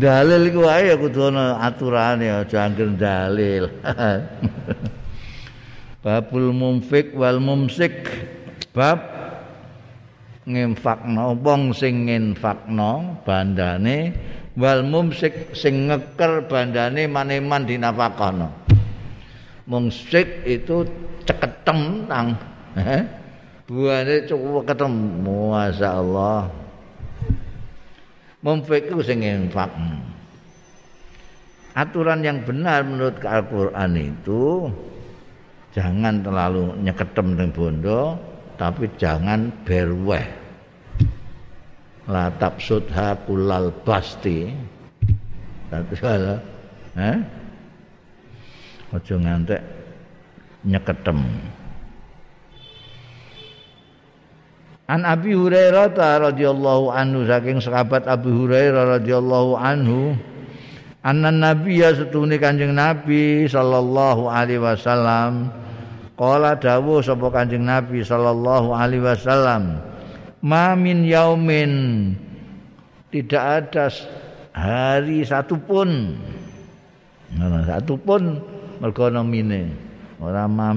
dalil 0.00 0.42
iku 0.48 0.60
wae 0.64 0.92
kudu 0.96 1.28
ana 1.28 1.60
aturane 1.60 2.28
aja 2.28 2.68
angger 2.68 2.90
dalil. 2.96 3.68
Babul 6.04 6.50
mumfik 6.50 7.14
wal 7.14 7.38
mumsik 7.38 8.10
bab 8.74 8.98
nginfakno 10.48 11.38
wong 11.38 11.70
sing 11.70 12.10
nginfakno 12.10 13.22
bandane 13.22 14.10
wal 14.58 14.82
mumsik 14.82 15.54
sing 15.54 15.92
ngeker 15.92 16.50
bandane 16.50 17.06
maneman 17.06 17.68
dinafakahno. 17.68 18.50
Mumsik 19.68 20.42
itu 20.48 20.82
ceketem 21.22 22.10
tang. 22.10 22.34
Buane 23.68 24.26
cukup 24.26 24.66
ketemu 24.66 25.38
masyaallah. 25.54 26.61
Mumfik 28.42 28.90
itu 28.90 28.98
sing 29.06 29.22
infak. 29.22 29.70
Aturan 31.78 32.26
yang 32.26 32.42
benar 32.42 32.82
menurut 32.82 33.22
Al-Qur'an 33.22 33.94
itu 33.94 34.66
jangan 35.72 36.20
terlalu 36.20 36.74
nyeketem 36.82 37.38
dengan 37.38 37.54
bondo 37.54 38.00
tapi 38.58 38.90
jangan 38.98 39.48
berweh. 39.62 40.26
La 42.10 42.34
sudha 42.58 43.14
kulal 43.24 43.70
basti. 43.86 44.50
Satu 45.70 45.94
salah. 45.96 46.38
Eh? 46.98 47.18
Ojo 48.92 49.14
ngantek 49.22 49.62
nyeketem. 50.66 51.18
An 54.90 55.06
Abi 55.06 55.34
Hurairah 55.34 55.94
radhiyallahu 55.94 56.90
anhu 56.90 57.22
saking 57.26 57.62
sahabat 57.62 58.06
Abi 58.10 58.30
Hurairah 58.30 58.98
radhiyallahu 58.98 59.54
anhu 59.54 60.18
anna 61.06 61.30
nabiyya 61.30 61.94
setune 61.94 62.38
Kanjeng 62.38 62.74
Nabi 62.74 63.46
sallallahu 63.46 64.26
alaihi 64.26 64.62
wasallam. 64.62 65.50
Qala 66.18 66.58
dawuh 66.58 67.02
sapa 67.02 67.30
Kanjeng 67.30 67.66
Nabi 67.66 68.02
sallallahu 68.04 68.74
alaihi 68.74 69.02
wasallam 69.06 69.92
ma 70.42 70.74
min 70.74 71.06
yaumin 71.06 71.72
tidak 73.14 73.70
ada 73.70 73.86
hari 74.50 75.22
satu 75.22 75.54
pun 75.54 76.18
nah, 77.38 77.62
satu 77.62 77.94
pun 77.94 78.42
mergo 78.82 79.06
nomine 79.06 79.70
ora 80.18 80.50
ma, 80.50 80.74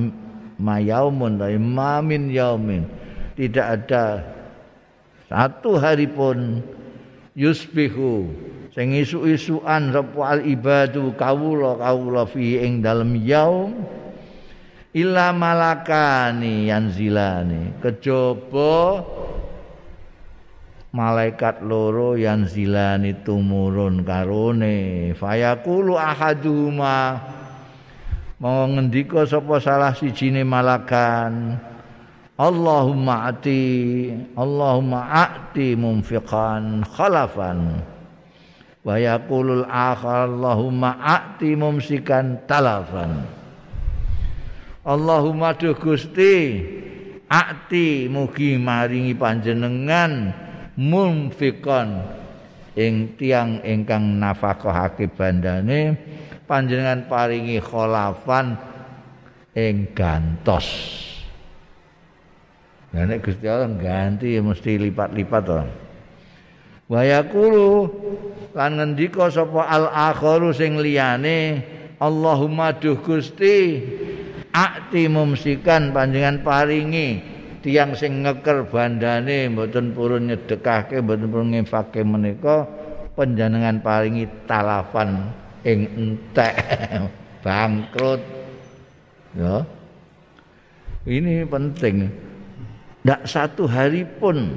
ma 0.62 0.76
yaumun 0.78 1.42
tapi 1.42 1.58
ma 1.58 1.98
min 2.06 2.30
yaumin 2.30 2.86
tidak 3.36 3.68
ada. 3.84 4.24
Satu 5.28 5.76
hari 5.76 6.08
pun 6.08 6.64
yusbihu 7.36 8.32
sing 8.72 8.96
isu-isuan 8.96 9.92
sapa 9.92 10.40
al 10.40 10.42
ibadu 10.48 11.12
kawula 11.16 11.80
kawula 11.80 12.24
fi 12.28 12.64
ing 12.64 12.80
dalem 12.80 13.20
yaum 13.20 13.72
illa 14.96 15.36
malakani 15.36 16.72
yanzilani. 16.72 17.76
Kejaba 17.84 19.04
malaikat 20.96 21.60
loro 21.68 22.16
yanzilani 22.16 23.20
tumurun 23.28 24.08
karone. 24.08 25.12
Fayaqulu 25.20 26.00
ahaduhuma. 26.00 27.20
Mau 28.40 28.68
ngendika 28.68 29.24
sapa 29.28 29.60
salah 29.64 29.96
sijine 29.96 30.44
malakan 30.44 31.56
Allahumma 32.36 33.32
ati 33.32 34.12
Allahumma 34.36 35.08
ati 35.08 35.72
mumfiqan 35.80 36.84
khalafan. 36.84 37.80
Wa 38.84 39.00
yaqulul 39.00 39.64
akhar 39.64 40.28
Allahumma 40.28 41.00
ati 41.00 41.56
mumsikan 41.56 42.44
talafan. 42.44 43.24
Allahumma 44.84 45.56
duh 45.56 45.80
Gusti 45.80 46.60
ati 47.32 48.12
mugi 48.12 48.60
maringi 48.60 49.16
panjenengan 49.16 50.36
mumfiqan 50.76 52.04
ing 52.76 53.16
tiang 53.16 53.64
ingkang 53.64 54.20
nafakahake 54.20 55.08
bandane 55.08 55.96
panjenengan 56.44 57.08
paringi 57.08 57.64
khalafan 57.64 58.60
ing 59.56 59.88
gantos 59.96 60.68
Nah 62.96 63.04
nek 63.04 63.28
Gusti 63.28 63.44
Allah 63.44 63.76
ganti 63.76 64.40
mesti 64.40 64.80
lipat-lipat 64.80 65.44
to. 65.44 65.60
Wa 66.88 67.04
yaqulu 67.04 67.92
lan 68.56 68.80
ngendika 68.80 69.28
sapa 69.28 69.68
al 69.68 69.92
akharu 69.92 70.56
sing 70.56 70.80
liyane 70.80 71.60
Allahumma 72.00 72.72
duh 72.72 72.96
Gusti 72.96 73.84
akti 74.56 75.12
mumsikan 75.12 75.92
panjenengan 75.92 76.40
paringi 76.40 77.20
tiang 77.60 78.00
sing 78.00 78.24
ngeker 78.24 78.72
bandane 78.72 79.52
mboten 79.52 79.92
purun 79.92 80.32
nyedekahke 80.32 81.04
mboten 81.04 81.28
purun 81.28 81.52
ngefake 81.52 82.00
menika 82.00 82.64
panjenengan 83.20 83.84
paringi 83.84 84.24
talafan 84.48 85.36
ing 85.68 85.84
entek. 86.00 86.56
Bangkrut. 87.44 88.24
Ya 89.36 89.68
ini 91.06 91.46
penting 91.46 92.10
tidak 93.06 93.22
satu 93.30 93.70
hari 93.70 94.02
pun. 94.02 94.50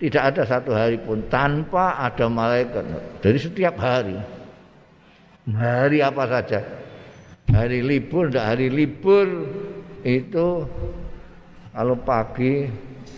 Tidak 0.00 0.22
ada 0.32 0.48
satu 0.48 0.72
hari 0.72 0.96
pun. 0.96 1.20
Tanpa 1.28 2.00
ada 2.00 2.24
malaikat. 2.24 2.80
Dari 3.20 3.36
setiap 3.36 3.76
hari. 3.76 4.16
Hari 5.52 6.00
apa 6.00 6.24
saja. 6.24 6.64
Hari 7.52 7.84
libur 7.84 8.32
tidak 8.32 8.48
hari 8.48 8.72
libur 8.72 9.28
itu 10.08 10.64
kalau 11.76 12.00
pagi 12.00 12.64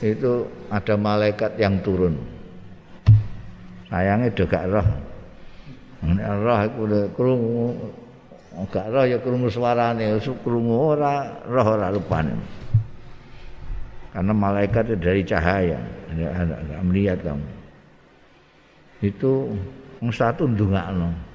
itu 0.03 0.51
ada 0.75 0.99
malaikat 0.99 1.55
yang 1.55 1.79
turun. 1.87 2.19
Sayangnya 3.95 4.35
juga 4.35 4.67
roh. 4.67 4.89
Roh 6.19 6.61
itu 6.67 6.83
krungu. 7.15 7.79
Gak 8.75 8.91
roh 8.91 9.07
ya 9.07 9.23
krungu 9.23 9.47
suarane. 9.47 10.19
Krungu 10.19 10.99
ora 10.99 11.31
roh 11.47 11.79
ora 11.79 11.95
rupane 11.95 12.64
karena 14.15 14.31
malaikat 14.31 14.95
itu 14.95 14.99
dari 15.03 15.23
cahaya. 15.27 15.79
Tidak 16.15 16.83
melihat 16.87 17.19
kamu. 17.27 17.47
Itu 19.03 19.51
satu 20.15 20.47
ndungakno 20.47 21.35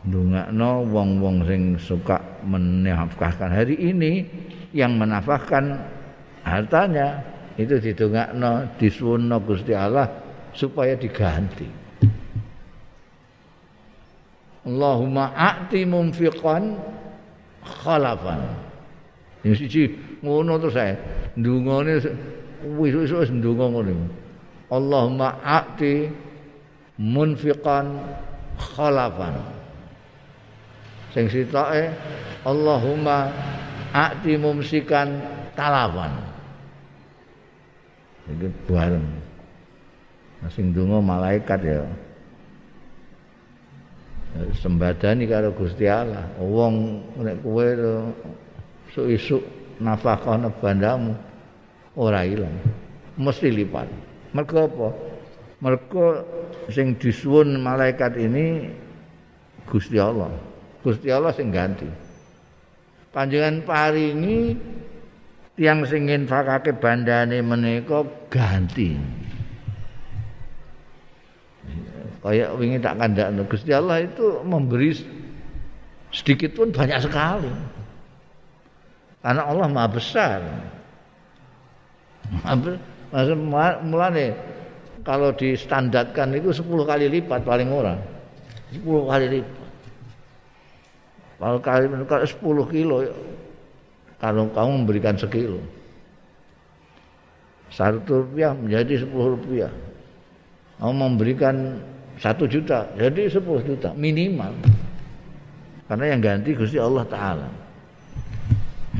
ndungakno 0.00 0.88
wong-wong 0.88 1.44
sing 1.44 1.76
suka 1.76 2.16
menafkahkan. 2.46 3.52
Hari 3.52 3.76
ini 3.76 4.24
yang 4.72 4.96
menafkahkan 4.96 5.76
hartanya 6.46 7.20
itu 7.60 7.76
didongakno 7.76 8.80
disuwunno 8.80 9.36
Gusti 9.44 9.76
Allah 9.76 10.08
supaya 10.56 10.96
diganti. 10.96 11.68
Allahumma 14.64 15.32
a'ti 15.36 15.84
mumfiqan 15.88 16.76
khalafan. 17.64 18.40
Yang 19.40 19.56
siji 19.64 19.82
ngono 20.20 20.60
terus 20.60 20.76
saya 20.76 20.94
ndungane 21.36 22.00
wis-wis 22.76 23.32
ndonga 23.32 23.66
ngono. 23.72 24.08
Allahumma 24.70 25.40
a'ti 25.42 26.06
munfiqan 27.00 27.98
khalafan. 28.54 29.34
Sing 31.10 31.26
sitoke 31.26 31.90
Allahumma 32.46 33.32
a'ti 33.90 34.38
mumsikan 34.38 35.18
talafan. 35.58 36.14
Iki 38.30 38.48
bareng. 38.70 39.08
Sing 40.54 40.70
ndonga 40.70 41.02
malaikat 41.02 41.60
ya. 41.66 41.82
Sembadani 44.62 45.26
karo 45.26 45.50
Gusti 45.50 45.90
Allah. 45.90 46.30
Wong 46.38 47.02
nek 47.18 47.42
kowe 47.42 47.66
isuk-isuk 48.86 49.42
nafkah 49.80 50.38
bandamu. 50.60 51.16
Ora 51.98 52.22
ilang. 52.22 52.54
Mesti 53.18 53.50
lipat. 53.50 53.88
Mergo 54.30 54.70
apa? 54.70 54.88
Mergo 55.60 56.06
sing 56.70 56.94
disuwun 56.96 57.58
malaikat 57.58 58.14
ini 58.16 58.70
Gusti 59.66 59.98
Allah. 59.98 60.30
Gusti 60.80 61.10
Allah 61.10 61.34
sing 61.34 61.50
ganti. 61.50 61.88
Panjenengan 63.10 63.66
paringi 63.66 64.54
tiang 65.58 65.82
sing 65.84 66.06
infakake 66.06 66.78
bandane 66.78 67.42
menika 67.42 68.06
ganti. 68.30 68.94
Kayak 72.22 72.54
wingi 72.56 72.78
tak 72.78 72.96
kandakno. 72.96 73.42
Gusti 73.50 73.74
Allah 73.74 74.06
itu 74.06 74.40
memberi 74.46 74.94
sedikit 76.14 76.54
pun 76.54 76.70
banyak 76.70 77.02
sekali 77.02 77.79
Karena 79.20 79.42
Allah 79.44 79.68
Maha 79.68 79.88
besar. 79.92 80.40
Mulane 83.84 84.32
kalau 85.04 85.32
distandarkan 85.36 86.36
itu 86.36 86.56
10 86.56 86.64
kali 86.88 87.08
lipat 87.08 87.44
paling 87.44 87.68
ora. 87.68 88.00
10 88.72 88.80
kali 88.84 89.26
lipat. 89.40 89.68
Kalau 91.40 91.58
kali 91.60 91.84
kalau 92.08 92.24
10 92.24 92.72
kilo 92.72 92.96
kalau 94.20 94.48
kamu 94.52 94.70
memberikan 94.84 95.16
sekilo. 95.16 95.60
Satu 97.68 98.24
rupiah 98.24 98.56
menjadi 98.56 99.04
10 99.04 99.12
rupiah. 99.12 99.72
Kamu 100.80 100.92
memberikan 100.96 101.76
satu 102.16 102.48
juta 102.48 102.88
jadi 102.96 103.28
10 103.28 103.40
juta 103.68 103.92
minimal. 103.92 104.56
Karena 105.88 106.04
yang 106.08 106.20
ganti 106.24 106.56
Gusti 106.56 106.80
Allah 106.80 107.04
Ta'ala. 107.04 107.48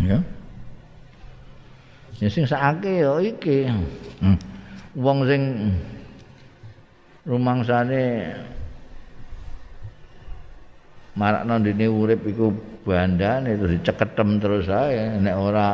Ya. 0.05 0.19
Ya 2.21 2.29
sing 2.29 2.45
sakake 2.45 3.05
ya 3.05 3.17
iki. 3.21 3.69
Hmm. 4.21 4.37
Wong 4.97 5.25
sing 5.29 5.43
rumangsane 7.25 8.37
marakno 11.17 11.61
dene 11.61 11.87
urip 11.89 12.25
iku 12.25 12.53
bandane 12.85 13.61
terus 13.61 13.73
diceketem 13.77 14.41
terus 14.41 14.67
ae 14.73 15.21
nek 15.21 15.37
ora 15.37 15.69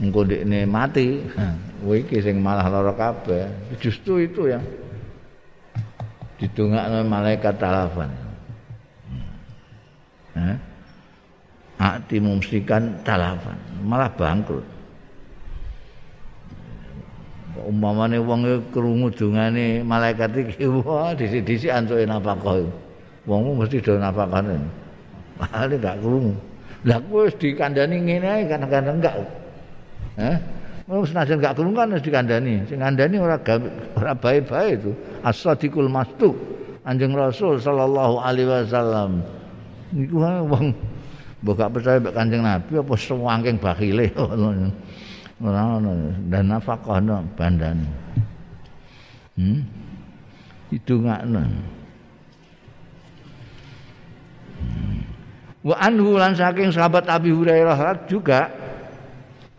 engko 0.00 0.24
dekne 0.24 0.68
mati. 0.68 1.24
Kowe 1.84 1.96
iki 2.00 2.24
sing 2.24 2.40
malah 2.40 2.68
lara 2.72 2.96
kabeh. 2.96 3.76
Justru 3.80 4.24
itu 4.24 4.48
ya. 4.48 4.60
Didongakno 6.40 7.04
malaikat 7.04 7.56
talafan. 7.60 8.10
Hmm. 10.34 10.73
Akti 11.84 12.16
mumsikan 12.16 13.04
talafan, 13.04 13.60
malah 13.84 14.08
bangkrut. 14.16 14.64
umpamane 17.64 18.18
wong 18.18 18.44
krungu 18.74 19.08
dongane 19.14 19.80
malaikat 19.86 20.30
iki 20.34 20.66
wah 20.84 21.14
dhisik-dhisik 21.14 21.70
antuke 21.70 22.04
napakah. 22.04 22.66
Wong 23.24 23.56
mesti 23.56 23.80
do 23.80 23.96
napakane. 23.96 24.60
Padahal 25.40 25.72
gak 25.80 25.96
krungu. 26.04 26.34
Lah 26.84 27.00
kowe 27.00 27.24
wis 27.24 27.34
dikandani 27.40 27.96
ngene 28.04 28.26
ae 28.28 28.42
kadang-kadang 28.44 29.00
enggak. 29.00 29.16
Hah? 30.20 30.36
Wong 30.84 31.08
senajan 31.08 31.40
gak 31.40 31.56
krungu 31.56 31.74
kan 31.78 31.88
wis 31.96 32.04
dikandani. 32.04 32.54
Sing 32.68 32.78
ngandani 32.84 33.16
ora 33.16 33.40
ora 33.96 34.12
bae-bae 34.12 34.76
itu. 34.76 34.92
As-sadiqul 35.24 35.88
masduq. 35.88 36.36
Anjing 36.84 37.16
Rasul 37.16 37.56
sallallahu 37.56 38.20
alaihi 38.20 38.44
wasallam. 38.44 39.24
Niku 39.96 40.20
wong 40.20 40.76
mbok 41.44 41.60
percaya 41.76 42.00
mbek 42.00 42.16
Kanjeng 42.16 42.40
Nabi 42.40 42.80
apa 42.80 42.94
sewangking 42.96 43.60
bakile 43.60 44.08
ora 45.44 45.76
ono 45.76 45.92
dan 46.32 46.48
nafkah 46.48 46.80
ono 46.88 47.20
bandane 47.36 47.84
hmm? 49.36 49.60
Didongakno 50.72 51.44
hmm. 51.44 51.60
wa 55.68 55.76
anhu 55.84 56.16
lan 56.16 56.32
saking 56.32 56.72
sahabat 56.72 57.04
Abi 57.12 57.28
Hurairah 57.28 58.08
juga 58.08 58.48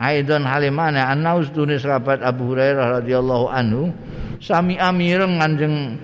Aidon 0.02 0.44
halimane 0.44 1.00
anna 1.00 1.38
ustune 1.38 1.78
sahabat 1.78 2.26
Abu 2.26 2.52
Hurairah 2.52 3.00
radhiyallahu 3.00 3.46
anhu 3.48 3.94
sami 4.42 4.76
amireng 4.82 5.38
kanjeng 5.38 6.02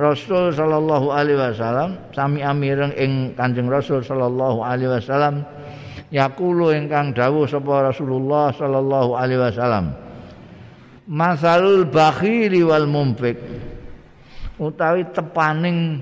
Rasul 0.00 0.56
sallallahu 0.56 1.12
alaihi 1.12 1.36
wasallam 1.36 2.00
sami 2.16 2.40
amireng 2.40 2.96
ing 2.96 3.36
Kanjeng 3.36 3.68
Rasul 3.68 4.00
sallallahu 4.00 4.64
alaihi 4.64 4.96
wasallam 4.96 5.44
yaqulu 6.08 6.72
ingkang 6.72 7.12
dawuh 7.12 7.44
sapa 7.44 7.92
Rasulullah 7.92 8.48
sallallahu 8.56 9.12
alaihi 9.12 9.44
wasallam 9.44 9.92
masalul 11.04 11.84
bakhili 11.84 12.64
wal 12.64 12.88
mumfik 12.88 13.36
utawi 14.56 15.04
tepaning 15.12 16.00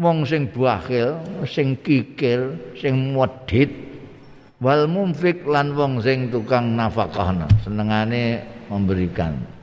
wong 0.00 0.24
sing 0.24 0.48
bakhil 0.48 1.20
sing 1.44 1.76
kikir 1.84 2.56
sing 2.72 3.12
wedhit 3.12 3.68
wal 4.64 4.88
mumfik 4.88 5.44
lan 5.44 5.76
wong 5.76 6.00
sing 6.00 6.32
tukang 6.32 6.72
nafkahna 6.72 7.44
senengane 7.60 8.44
memberikan 8.72 9.59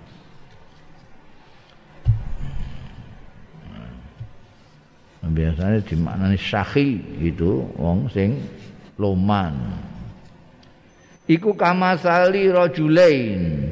biasanya 5.26 5.82
dimaknani 5.82 6.38
syakhi 6.38 7.02
itu 7.18 7.66
wong 7.76 8.06
sing 8.14 8.38
loman. 9.02 9.54
Iku 11.28 11.58
kamasali 11.60 12.48
rajulain 12.48 13.68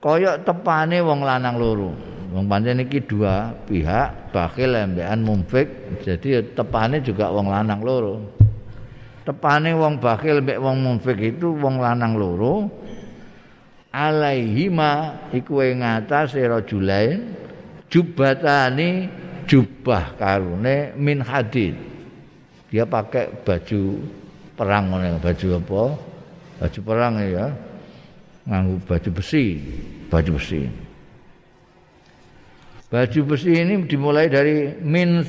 kaya 0.00 0.40
tepane 0.40 1.02
wong 1.04 1.20
lanang 1.26 1.58
loro. 1.60 1.90
Wong 2.28 2.44
pancen 2.44 2.84
iki 2.84 3.00
dua 3.04 3.56
pihak 3.64 4.32
bakhil 4.36 4.76
lembekan 4.76 5.24
mumfik 5.24 5.68
jadi 6.04 6.44
tepane 6.52 7.00
juga 7.00 7.32
wong 7.32 7.48
lanang 7.48 7.80
loro. 7.80 8.20
Tepane 9.24 9.76
wong 9.76 10.00
bakhil 10.00 10.40
mbek 10.40 10.60
wong 10.60 10.80
mumfik 10.80 11.18
itu 11.20 11.52
wong 11.56 11.80
lanang 11.80 12.16
loro. 12.16 12.68
Alaihima 13.88 15.24
iku 15.32 15.64
ing 15.64 15.80
ngatasé 15.80 16.44
rajulain 16.44 17.32
jubatani 17.88 19.08
jubah 19.48 20.14
karune 20.20 20.92
min 20.94 21.24
hadid. 21.24 21.74
Dia 22.68 22.84
pakai 22.84 23.32
baju 23.42 24.04
perang 24.52 24.92
ngene 24.92 25.16
baju 25.18 25.48
apa? 25.56 25.82
Baju 26.60 26.80
perang 26.84 27.14
ya 27.24 27.46
nganggo 28.44 28.76
baju 28.84 29.08
besi 29.16 29.56
baju 30.12 30.36
besi. 30.36 30.68
Baju 32.92 33.20
besi 33.24 33.52
ini 33.56 33.80
dimulai 33.88 34.28
dari 34.28 34.76
min 34.84 35.24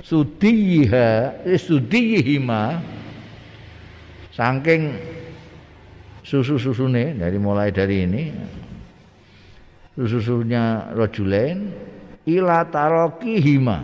sudiha 0.00 1.44
eh, 1.44 1.60
sudihima 1.60 2.80
saking 4.32 4.96
susu-susune 6.24 7.16
dari 7.16 7.36
mulai 7.40 7.72
dari 7.72 8.04
ini 8.04 8.24
susu-susunya 9.96 10.94
rojulain 10.94 11.72
ila 12.28 12.68
tarokihima 12.68 13.80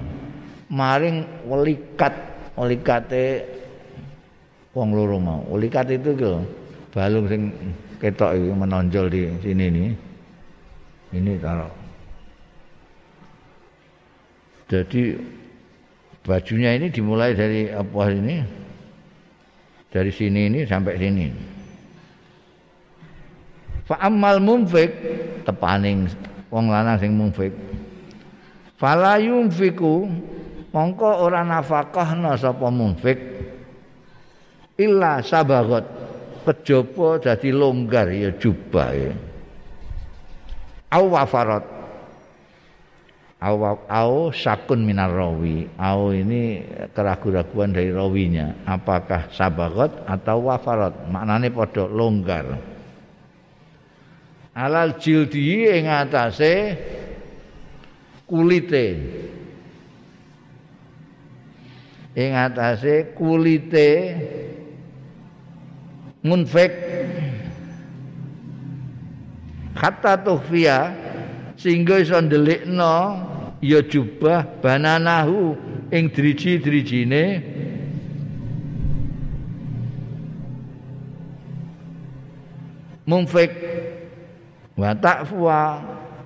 maring 0.68 1.24
welikat 1.48 2.12
welikate 2.58 3.42
wong 4.74 4.90
loro 4.92 5.16
mau. 5.22 5.40
Ulikat 5.48 5.86
itu 5.94 6.12
lho, 6.18 6.42
balung 6.90 7.30
sing 7.30 7.54
ketok 8.02 8.34
iki 8.34 8.50
menonjol 8.52 9.06
di 9.08 9.22
sini 9.40 9.66
nih. 9.70 9.90
Ini 11.14 11.32
taruh. 11.38 11.70
Jadi 14.66 15.14
bajunya 16.26 16.74
ini 16.74 16.90
dimulai 16.90 17.38
dari 17.38 17.70
apa 17.70 18.10
ini? 18.10 18.42
Dari 19.94 20.10
sini 20.10 20.50
ini 20.50 20.60
sampai 20.66 20.98
sini. 20.98 21.26
Fa 23.86 24.02
ammal 24.02 24.42
tepaning 25.46 26.10
wong 26.50 26.66
lanang 26.66 26.98
sing 26.98 27.14
munfik. 27.14 27.54
Fala 28.84 29.16
yunfiku 29.16 30.04
mongko 30.68 31.24
ora 31.24 31.40
nafakahna 31.40 32.36
sapa 32.36 32.68
munfik? 32.68 33.16
Illa 34.76 35.24
sabagot 35.24 35.88
kejaba 36.44 37.16
dadi 37.16 37.48
longgar 37.48 38.12
ya 38.12 38.36
jubah 38.36 38.92
ya. 38.92 39.16
Au 40.92 41.16
wafarat. 41.16 41.64
Au 43.40 43.56
au 43.88 44.28
sakun 44.36 44.84
minar 44.84 45.16
rawi. 45.16 45.64
Au 45.80 46.12
ini 46.12 46.60
keraguan-raguan 46.92 47.72
dari 47.72 47.88
rawinya. 47.88 48.68
Apakah 48.68 49.32
sabagot 49.32 50.04
atau 50.04 50.52
wafarat? 50.52 51.08
Maknane 51.08 51.48
padha 51.48 51.88
longgar. 51.88 52.60
Alal 54.52 55.00
jildi 55.00 55.72
ing 55.72 55.88
atase 55.88 56.52
kulite. 58.34 58.98
Ing 62.18 62.34
atase 62.34 63.14
kulite 63.14 63.86
munfik 66.26 66.74
kata 69.78 70.18
tuhfiya 70.18 70.90
sehingga 71.54 72.02
iso 72.02 72.18
ndelikno 72.18 72.94
ya 73.62 73.78
jubah 73.86 74.42
bananahu 74.62 75.54
ing 75.94 76.10
driji-drijine. 76.10 77.22
Munfik 83.06 83.52
wa 84.74 84.90
takfa 84.96 85.62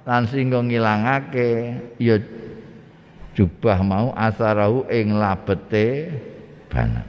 lan 0.08 0.24
sehingga 0.24 0.64
ngilangake 0.64 1.76
ya 2.00 2.16
jubah 3.36 3.84
mau 3.84 4.08
asarahu 4.16 4.88
ing 4.88 5.12
labete 5.20 6.08
bana 6.72 7.04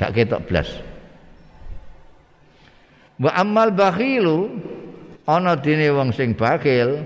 gak 0.00 0.16
ketok 0.16 0.40
blas. 0.48 0.72
Wa 3.20 3.36
ammal 3.36 3.76
bakhilu 3.76 4.48
ana 5.28 5.52
dene 5.52 5.92
wong 5.92 6.16
sing 6.16 6.32
bakil 6.32 7.04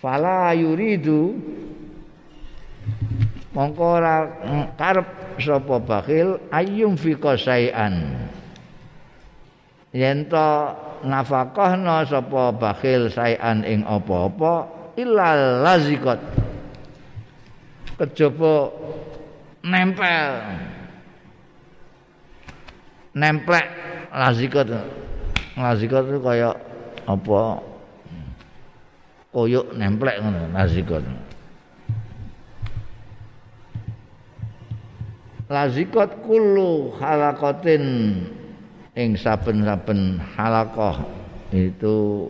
fala 0.00 0.56
yuridu 0.56 1.36
mongko 3.52 4.00
ora 4.00 4.16
karep 4.80 5.36
sapa 5.36 5.76
bakil 5.84 6.40
ayyum 6.48 6.96
fi 6.96 7.12
qasaian 7.12 8.16
yen 9.92 10.24
nafakahna 11.04 12.04
sapa 12.04 12.52
bakil 12.52 13.08
saian 13.08 13.64
ing 13.64 13.84
apa-apa 13.84 14.68
illa 15.00 15.60
lazikot. 15.64 16.20
Kejaba 18.00 18.72
nempel. 19.64 20.32
Nemplek 23.10 23.66
lazikot. 24.14 24.70
Lazikot 25.58 26.04
itu 26.08 26.18
kaya 26.22 26.50
apa? 27.04 27.42
Koyok 29.30 29.66
nemplek 29.76 30.16
ngono 30.22 30.48
lazikot. 30.54 31.04
Lazikot 35.50 36.10
kullu 36.22 36.94
halakotin 37.02 37.84
ing 39.00 39.16
saben-saben 39.16 40.20
halakoh 40.36 41.00
itu 41.48 42.28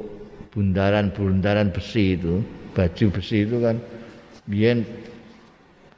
bundaran-bundaran 0.55 1.75
besi 1.75 2.15
itu 2.15 2.39
baju 2.71 3.05
besi 3.11 3.43
itu 3.43 3.57
kan 3.59 3.77
biyen 4.47 4.87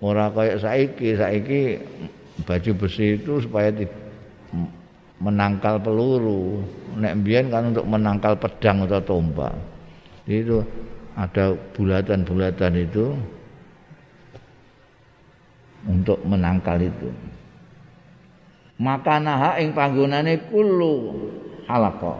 ora 0.02 0.32
kayak 0.32 0.60
saiki. 0.60 1.14
Saiki 1.14 1.60
baju 2.48 2.70
besi 2.80 3.20
itu 3.20 3.38
supaya 3.44 3.70
menangkal 5.22 5.78
peluru. 5.78 6.64
Nek 6.98 7.22
biyen 7.22 7.52
kan 7.52 7.70
untuk 7.70 7.86
menangkal 7.86 8.34
pedang 8.36 8.84
atau 8.84 9.00
tombak. 9.00 9.54
Itu 10.26 10.64
ada 11.14 11.54
bulatan-bulatan 11.76 12.72
itu 12.82 13.12
untuk 15.86 16.18
menangkal 16.24 16.78
itu 16.78 17.10
maka 18.80 19.20
naha 19.20 19.60
ing 19.60 19.76
panggonane 19.76 20.48
kullu 20.48 21.16
halaqa. 21.68 22.16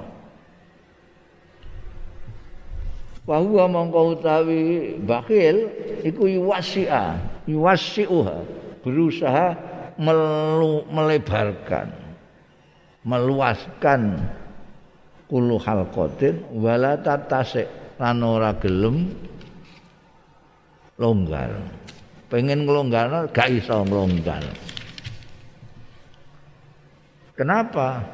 Wa 3.23 3.39
huwa 3.39 3.71
mongko 3.71 4.19
utawi 4.19 4.61
bakhil 4.99 5.71
iku 6.03 6.27
yuwasi'a 6.27 7.23
yuwasi'uha 7.47 8.37
berusaha 8.83 9.47
melu, 10.03 10.83
melebarkan 10.91 11.87
meluaskan 13.07 14.19
kullu 15.31 15.59
halqatin 15.63 16.43
wala 16.59 16.99
tatasik 16.99 17.71
lan 18.03 18.19
ora 18.27 18.59
gelem 18.59 19.15
longgar. 20.99 21.63
Pengen 22.27 22.67
nglonggarno 22.67 23.31
gak 23.31 23.55
iso 23.55 23.87
nglonggar 23.87 24.72
kenapa? 27.43 28.07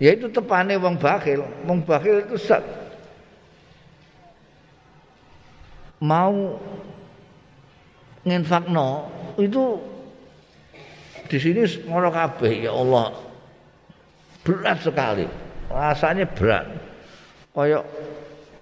Ya 0.00 0.16
itu 0.16 0.32
tepane 0.32 0.80
wong 0.80 0.96
bakhil. 0.96 1.44
Wong 1.68 1.84
bakhil 1.84 2.24
itu 2.24 2.40
sak 2.40 2.64
mau 6.02 6.58
nginfakno 8.26 9.06
itu 9.38 9.78
di 11.30 11.38
sini 11.38 11.62
ngono 11.86 12.08
kabeh 12.10 12.66
ya 12.66 12.72
Allah. 12.74 13.14
Berat 14.42 14.82
sekali. 14.82 15.28
Rasanya 15.70 16.26
berat. 16.26 16.66
Kayak 17.54 17.86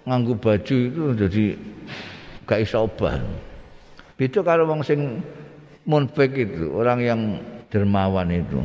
nganggu 0.05 0.37
baju 0.37 0.75
itu 0.77 1.03
jadi 1.17 1.45
gak 2.45 2.61
iso 2.61 2.85
obah. 2.85 3.17
Beda 4.13 4.45
kalau 4.45 4.69
wong 4.69 4.85
sing 4.85 5.25
munfik 5.89 6.37
itu 6.37 6.69
orang 6.77 6.99
yang 7.01 7.19
dermawan 7.73 8.29
itu 8.29 8.61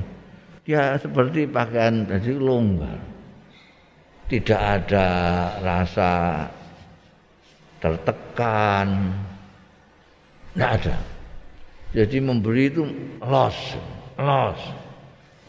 dia 0.67 0.99
seperti 0.99 1.47
pakaian 1.47 2.05
jadi 2.11 2.35
longgar. 2.35 2.99
Tidak 4.27 4.59
ada 4.59 5.07
rasa 5.62 6.11
tertekan. 7.79 9.14
Tidak 10.51 10.71
ada. 10.83 10.97
Jadi 11.95 12.17
memberi 12.19 12.67
itu 12.67 12.83
los 13.23 13.59
los. 14.19 14.61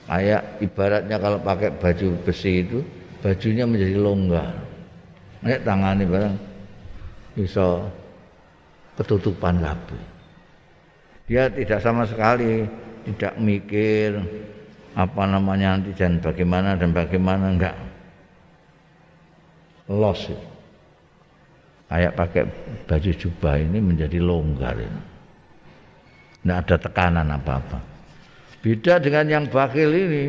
Kayak 0.06 0.62
ibaratnya 0.62 1.18
kalau 1.18 1.42
pakai 1.42 1.74
baju 1.74 2.08
besi 2.22 2.62
itu 2.62 2.86
bajunya 3.26 3.66
menjadi 3.66 3.98
longgar. 3.98 4.54
Nek 5.42 5.66
tangani 5.66 6.06
barang 6.06 6.36
bisa 7.34 7.82
ketutupan 8.96 9.58
kabeh 9.62 10.18
dia 11.28 11.52
tidak 11.52 11.84
sama 11.84 12.08
sekali 12.08 12.64
tidak 13.04 13.36
mikir 13.36 14.24
apa 14.98 15.24
namanya 15.30 15.78
nanti 15.78 15.94
dan 15.94 16.18
bagaimana 16.18 16.74
dan 16.74 16.90
bagaimana 16.90 17.54
enggak 17.54 17.78
los 19.86 20.26
kayak 21.88 22.14
pakai 22.20 22.44
baju 22.84 23.12
jubah 23.16 23.56
ini 23.62 23.80
menjadi 23.80 24.20
longgar 24.20 24.76
ini. 24.76 25.02
Tidak 26.44 26.58
ada 26.64 26.76
tekanan 26.80 27.28
apa-apa. 27.28 27.80
Beda 28.64 29.00
dengan 29.00 29.26
yang 29.28 29.46
bakil 29.48 29.92
ini, 29.92 30.26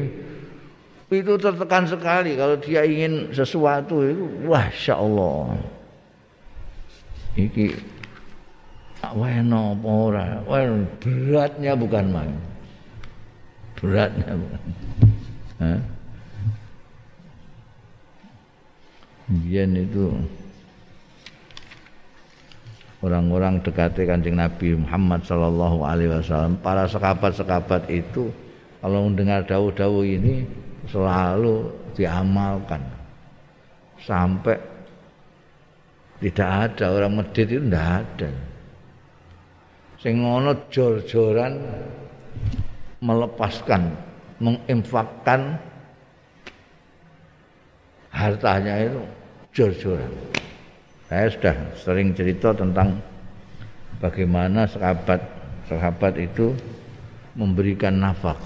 itu 1.10 1.32
tertekan 1.38 1.86
sekali 1.86 2.34
kalau 2.34 2.58
dia 2.58 2.82
ingin 2.86 3.30
sesuatu 3.34 4.02
itu, 4.02 4.26
wah, 4.46 4.66
insya 4.66 4.98
Allah. 4.98 5.58
Iki 7.38 7.66
weno 9.14 9.78
ora, 9.86 10.42
beratnya 10.98 11.78
bukan 11.78 12.06
main. 12.10 12.38
Beratnya. 13.78 14.34
Hah? 15.62 15.80
Itu 19.28 20.16
orang-orang 23.04 23.62
dekati 23.62 24.02
kanjeng 24.08 24.40
Nabi 24.40 24.74
Muhammad 24.74 25.22
Sallallahu 25.22 25.84
Alaihi 25.86 26.10
Wasallam 26.10 26.58
para 26.58 26.88
sekabat-sekabat 26.90 27.86
itu 27.92 28.32
kalau 28.82 29.06
mendengar 29.06 29.46
dawu-dawu 29.46 30.02
ini 30.02 30.42
selalu 30.90 31.70
diamalkan 31.94 32.82
sampai 34.02 34.58
tidak 36.18 36.74
ada 36.74 36.86
orang 36.90 37.22
medit 37.22 37.46
itu 37.46 37.62
tidak 37.62 37.86
ada 38.02 38.30
sing 39.98 40.22
ngono 40.22 40.66
jor-joran 40.70 41.54
melepaskan 42.98 43.94
menginfakkan 44.38 45.58
hartanya 48.10 48.86
itu 48.86 49.02
jor-joran 49.54 50.12
saya 51.08 51.26
sudah 51.32 51.56
sering 51.72 52.12
cerita 52.12 52.52
tentang 52.52 53.00
bagaimana 53.96 54.68
sahabat 54.68 55.16
sahabat 55.64 56.20
itu 56.20 56.52
memberikan 57.32 57.96
nafkah. 57.96 58.36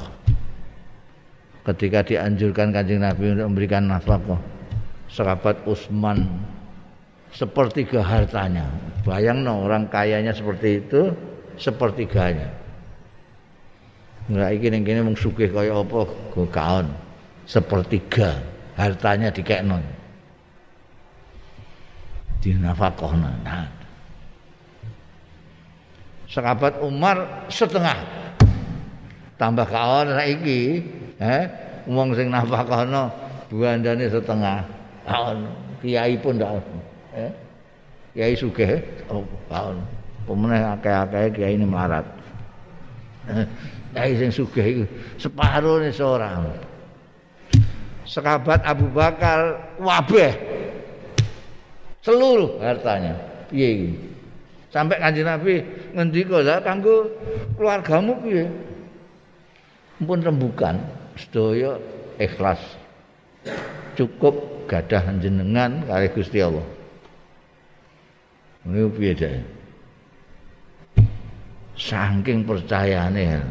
Ketika 1.63 2.07
dianjurkan 2.07 2.71
kanjeng 2.71 3.03
Nabi 3.03 3.35
untuk 3.35 3.47
memberikan 3.51 3.91
nafkah, 3.91 4.39
sahabat 5.11 5.59
Utsman 5.67 6.23
sepertiga 7.35 7.99
hartanya. 7.99 8.71
Bayang 9.03 9.43
no, 9.43 9.67
orang 9.67 9.91
kayanya 9.91 10.31
seperti 10.31 10.87
itu, 10.87 11.11
sepertiganya. 11.59 12.62
Enggak 14.31 14.51
iki 14.55 14.67
ning 14.71 14.83
kene 14.87 15.01
mung 15.03 15.19
sugih 15.19 15.51
kaya 15.51 15.75
apa 15.75 16.07
kaon. 16.51 16.87
Sepertiga 17.43 18.39
hartanya 18.79 19.35
dikekno 19.35 19.83
dinafakohna. 22.43 23.31
Nah. 23.47 23.67
Sahabat 26.27 26.83
Umar 26.83 27.47
setengah. 27.47 27.99
Tambah 29.39 29.67
kawan 29.67 30.15
saiki, 30.15 30.87
eh 31.19 31.51
wong 31.91 32.15
sing 32.15 32.31
nafakohna 32.31 33.11
buandane 33.51 34.07
setengah. 34.07 34.63
Kaon 35.03 35.51
kiai 35.83 36.15
pun 36.19 36.39
ndak. 36.39 36.63
Eh. 37.15 37.31
Kiai 38.15 38.35
sugih 38.39 38.83
oh, 39.11 39.27
kaon. 39.51 39.83
Pemenang 40.23 40.79
akeh-akeh 40.79 41.35
kiai 41.35 41.59
ini 41.59 41.67
melarat. 41.67 42.07
Kiai 43.93 44.17
sugih 44.33 44.65
iku 44.65 44.85
separuh 45.21 45.85
seorang. 45.93 46.49
Sahabat 48.09 48.65
Abu 48.65 48.89
Bakar 48.89 49.73
wabeh. 49.77 50.33
Seluruh 52.01 52.59
hartanya. 52.65 53.15
Iki? 53.53 53.95
Sampai 54.73 54.97
kanjeng 54.97 55.29
Nabi 55.29 55.61
ngendika 55.93 56.41
lah 56.41 56.59
kanggo 56.65 57.13
keluargamu 57.61 58.17
piye? 58.25 58.49
Pun 60.01 60.25
rembukan 60.25 60.81
sedaya 61.15 61.77
ikhlas. 62.17 62.59
Cukup 63.95 64.65
gadah 64.65 65.05
jenengan 65.21 65.85
kali 65.85 66.09
Gusti 66.17 66.41
Allah. 66.41 66.65
Ini 68.65 68.89
piye 68.97 69.13
Saking 71.77 72.49
percayane 72.49 73.43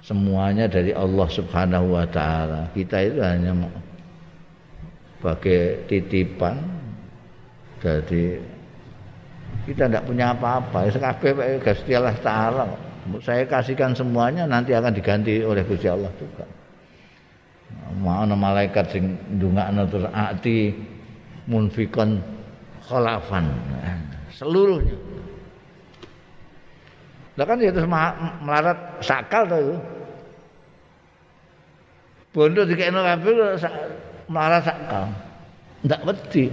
semuanya 0.00 0.66
dari 0.66 0.92
Allah 0.96 1.28
Subhanahu 1.28 1.96
wa 1.96 2.06
taala. 2.08 2.68
Kita 2.72 2.96
itu 3.04 3.20
hanya 3.20 3.52
sebagai 5.20 5.84
titipan 5.84 6.56
jadi 7.80 8.40
kita 9.68 9.88
tidak 9.88 10.04
punya 10.08 10.32
apa-apa. 10.32 10.88
Sekabeh 10.88 11.60
Gusti 11.60 11.92
Allah 11.96 12.16
taala. 12.20 12.64
Saya 13.24 13.44
kasihkan 13.48 13.96
semuanya 13.96 14.44
nanti 14.44 14.76
akan 14.76 14.92
diganti 14.92 15.40
oleh 15.44 15.64
Gusti 15.64 15.88
Allah 15.88 16.12
juga. 16.16 16.44
Mau 18.00 18.22
malaikat 18.24 18.92
sing 18.92 19.18
ndongakno 19.36 19.82
terus 19.88 20.06
ati 20.10 20.74
munfikon 21.48 22.20
khalafan. 22.86 23.46
Seluruhnya. 24.34 25.09
Lah 27.40 27.48
kan 27.48 27.56
itu 27.56 27.80
melarat 28.44 29.00
sakal 29.00 29.48
to 29.48 29.56
itu. 29.56 29.76
Bondo 32.36 32.68
dikekno 32.68 33.00
kabeh 33.00 33.56
melarat 34.28 34.60
sakal. 34.68 35.08
Ndak 35.88 36.04
wedi. 36.04 36.52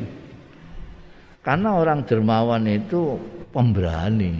Karena 1.43 1.75
orang 1.75 2.07
dermawan 2.07 2.63
itu 2.71 3.19
pemberani. 3.51 4.31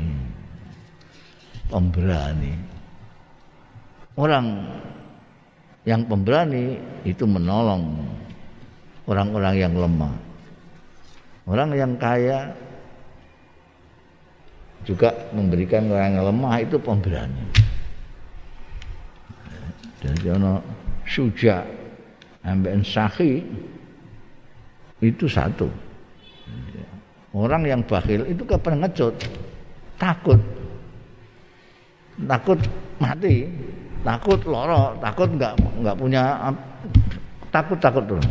Pemberani. 1.68 2.56
Orang 4.16 4.72
yang 5.84 6.08
pemberani 6.08 6.80
itu 7.04 7.28
menolong 7.28 8.08
orang-orang 9.04 9.56
yang 9.60 9.76
lemah. 9.76 10.16
Orang 11.44 11.76
yang 11.76 12.00
kaya 12.00 12.56
juga 14.88 15.12
memberikan 15.36 15.92
orang 15.92 16.16
yang 16.16 16.26
lemah 16.32 16.56
itu 16.64 16.80
pemberani. 16.80 17.44
Jadi 20.00 20.26
ono 20.32 20.64
suja 21.04 21.68
ambek 22.48 22.80
sahi 22.88 23.44
itu 25.04 25.28
satu. 25.28 25.68
Orang 27.36 27.68
yang 27.68 27.84
bakhil 27.84 28.24
itu 28.32 28.48
kapan 28.48 28.82
ngecut, 28.82 29.14
takut, 30.00 30.40
takut 32.24 32.58
mati, 32.98 33.46
takut 34.02 34.40
loro, 34.48 34.96
takut 35.04 35.28
nggak 35.36 35.54
nggak 35.84 35.96
punya 36.00 36.24
takut 37.52 37.78
takut 37.78 38.08
tuh. 38.08 38.24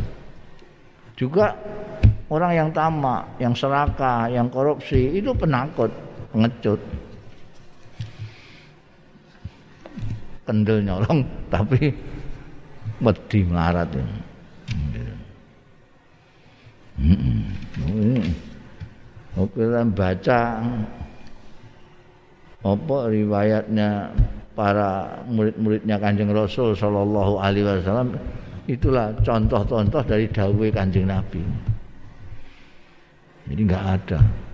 Juga 1.14 1.54
orang 2.32 2.52
yang 2.56 2.68
tamak, 2.72 3.36
yang 3.38 3.54
serakah, 3.54 4.32
yang 4.32 4.48
korupsi 4.50 5.20
itu 5.20 5.30
penakut, 5.36 5.92
pengecut. 6.36 6.80
Kendel 10.44 10.84
nyolong 10.84 11.24
tapi 11.48 11.88
wedi 13.00 13.40
melarat 13.48 13.88
ya. 13.96 14.04
Oke, 19.36 19.64
baca 19.96 20.40
apa 22.66 22.96
riwayatnya 23.08 24.12
para 24.56 25.20
murid-muridnya 25.28 25.96
Kanjeng 26.00 26.32
Rasul 26.32 26.72
sallallahu 26.76 27.36
alaihi 27.40 27.64
wasallam 27.64 28.16
itulah 28.68 29.12
contoh-contoh 29.24 30.02
dari 30.04 30.28
dawuh 30.28 30.68
Kanjeng 30.72 31.08
Nabi. 31.08 31.42
Jadi 33.46 33.60
enggak 33.66 33.84
ada 33.98 34.45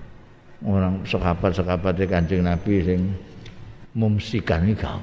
orang 0.66 1.02
sahabat-sahabat 1.02 1.98
Kanjeng 2.06 2.46
Nabi 2.46 2.74
sing 2.82 3.00
mumsikan 3.94 4.66
kau. 4.78 5.00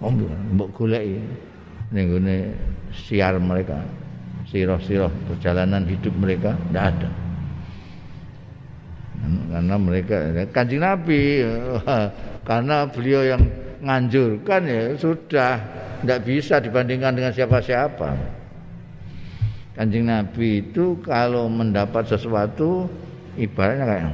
Mbok 0.00 0.70
goleki 0.72 1.20
ning 1.92 2.08
siar 2.94 3.36
mereka, 3.36 3.76
sirah-sirah 4.48 5.12
perjalanan 5.28 5.84
hidup 5.84 6.14
mereka 6.16 6.56
enggak 6.70 6.84
ada. 6.96 7.10
Karena 9.50 9.76
mereka 9.76 10.16
Kanjeng 10.54 10.80
Nabi 10.80 11.44
karena 12.48 12.88
beliau 12.88 13.22
yang 13.36 13.42
nganjurkan 13.84 14.62
ya 14.64 14.82
sudah 14.96 15.52
tidak 16.00 16.20
bisa 16.24 16.56
dibandingkan 16.62 17.12
dengan 17.12 17.32
siapa-siapa. 17.36 18.16
Kanjeng 19.76 20.08
Nabi 20.08 20.64
itu 20.64 20.96
kalau 21.04 21.48
mendapat 21.48 22.08
sesuatu 22.08 22.88
ibaratnya 23.36 23.84
kayak 23.86 24.10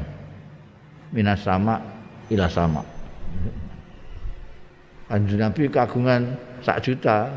minas 1.13 1.41
sama 1.41 1.81
ila 2.29 2.49
sama. 2.51 2.83
Kanjeng 5.07 5.39
Nabi 5.39 5.71
kagungan 5.71 6.35
sak 6.67 6.83
juta. 6.83 7.31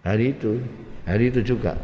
Hari 0.00 0.32
itu, 0.32 0.60
hari 1.04 1.28
itu 1.28 1.40
juga. 1.44 1.76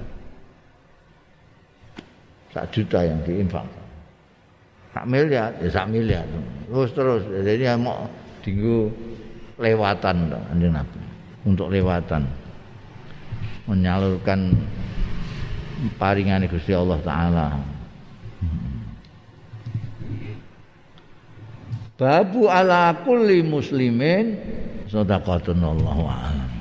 Sak 2.53 2.72
juta 2.72 3.05
yang 3.05 3.20
diinfak 3.24 3.64
sak 4.97 5.05
miliar 5.05 5.53
ya 5.61 5.68
sak 5.68 5.93
miliar. 5.93 6.24
Terus 6.64 6.91
terus. 6.97 7.22
Jadi 7.28 7.68
mau 7.76 8.09
dinggu 8.41 8.89
lewatan 9.61 10.32
anjing 10.32 10.72
Nabi. 10.72 10.99
Untuk 11.45 11.68
lewatan. 11.68 12.24
Menyalurkan 13.68 14.57
paringan 16.01 16.49
Gusti 16.49 16.72
Allah 16.72 16.97
taala 17.05 17.76
Babu 21.97 22.49
ala 22.49 22.92
kulli 23.05 23.40
muslimin. 23.40 24.36
Sedekatun 24.86 25.59
Allahu 25.64 26.05
a'lam 26.07 26.55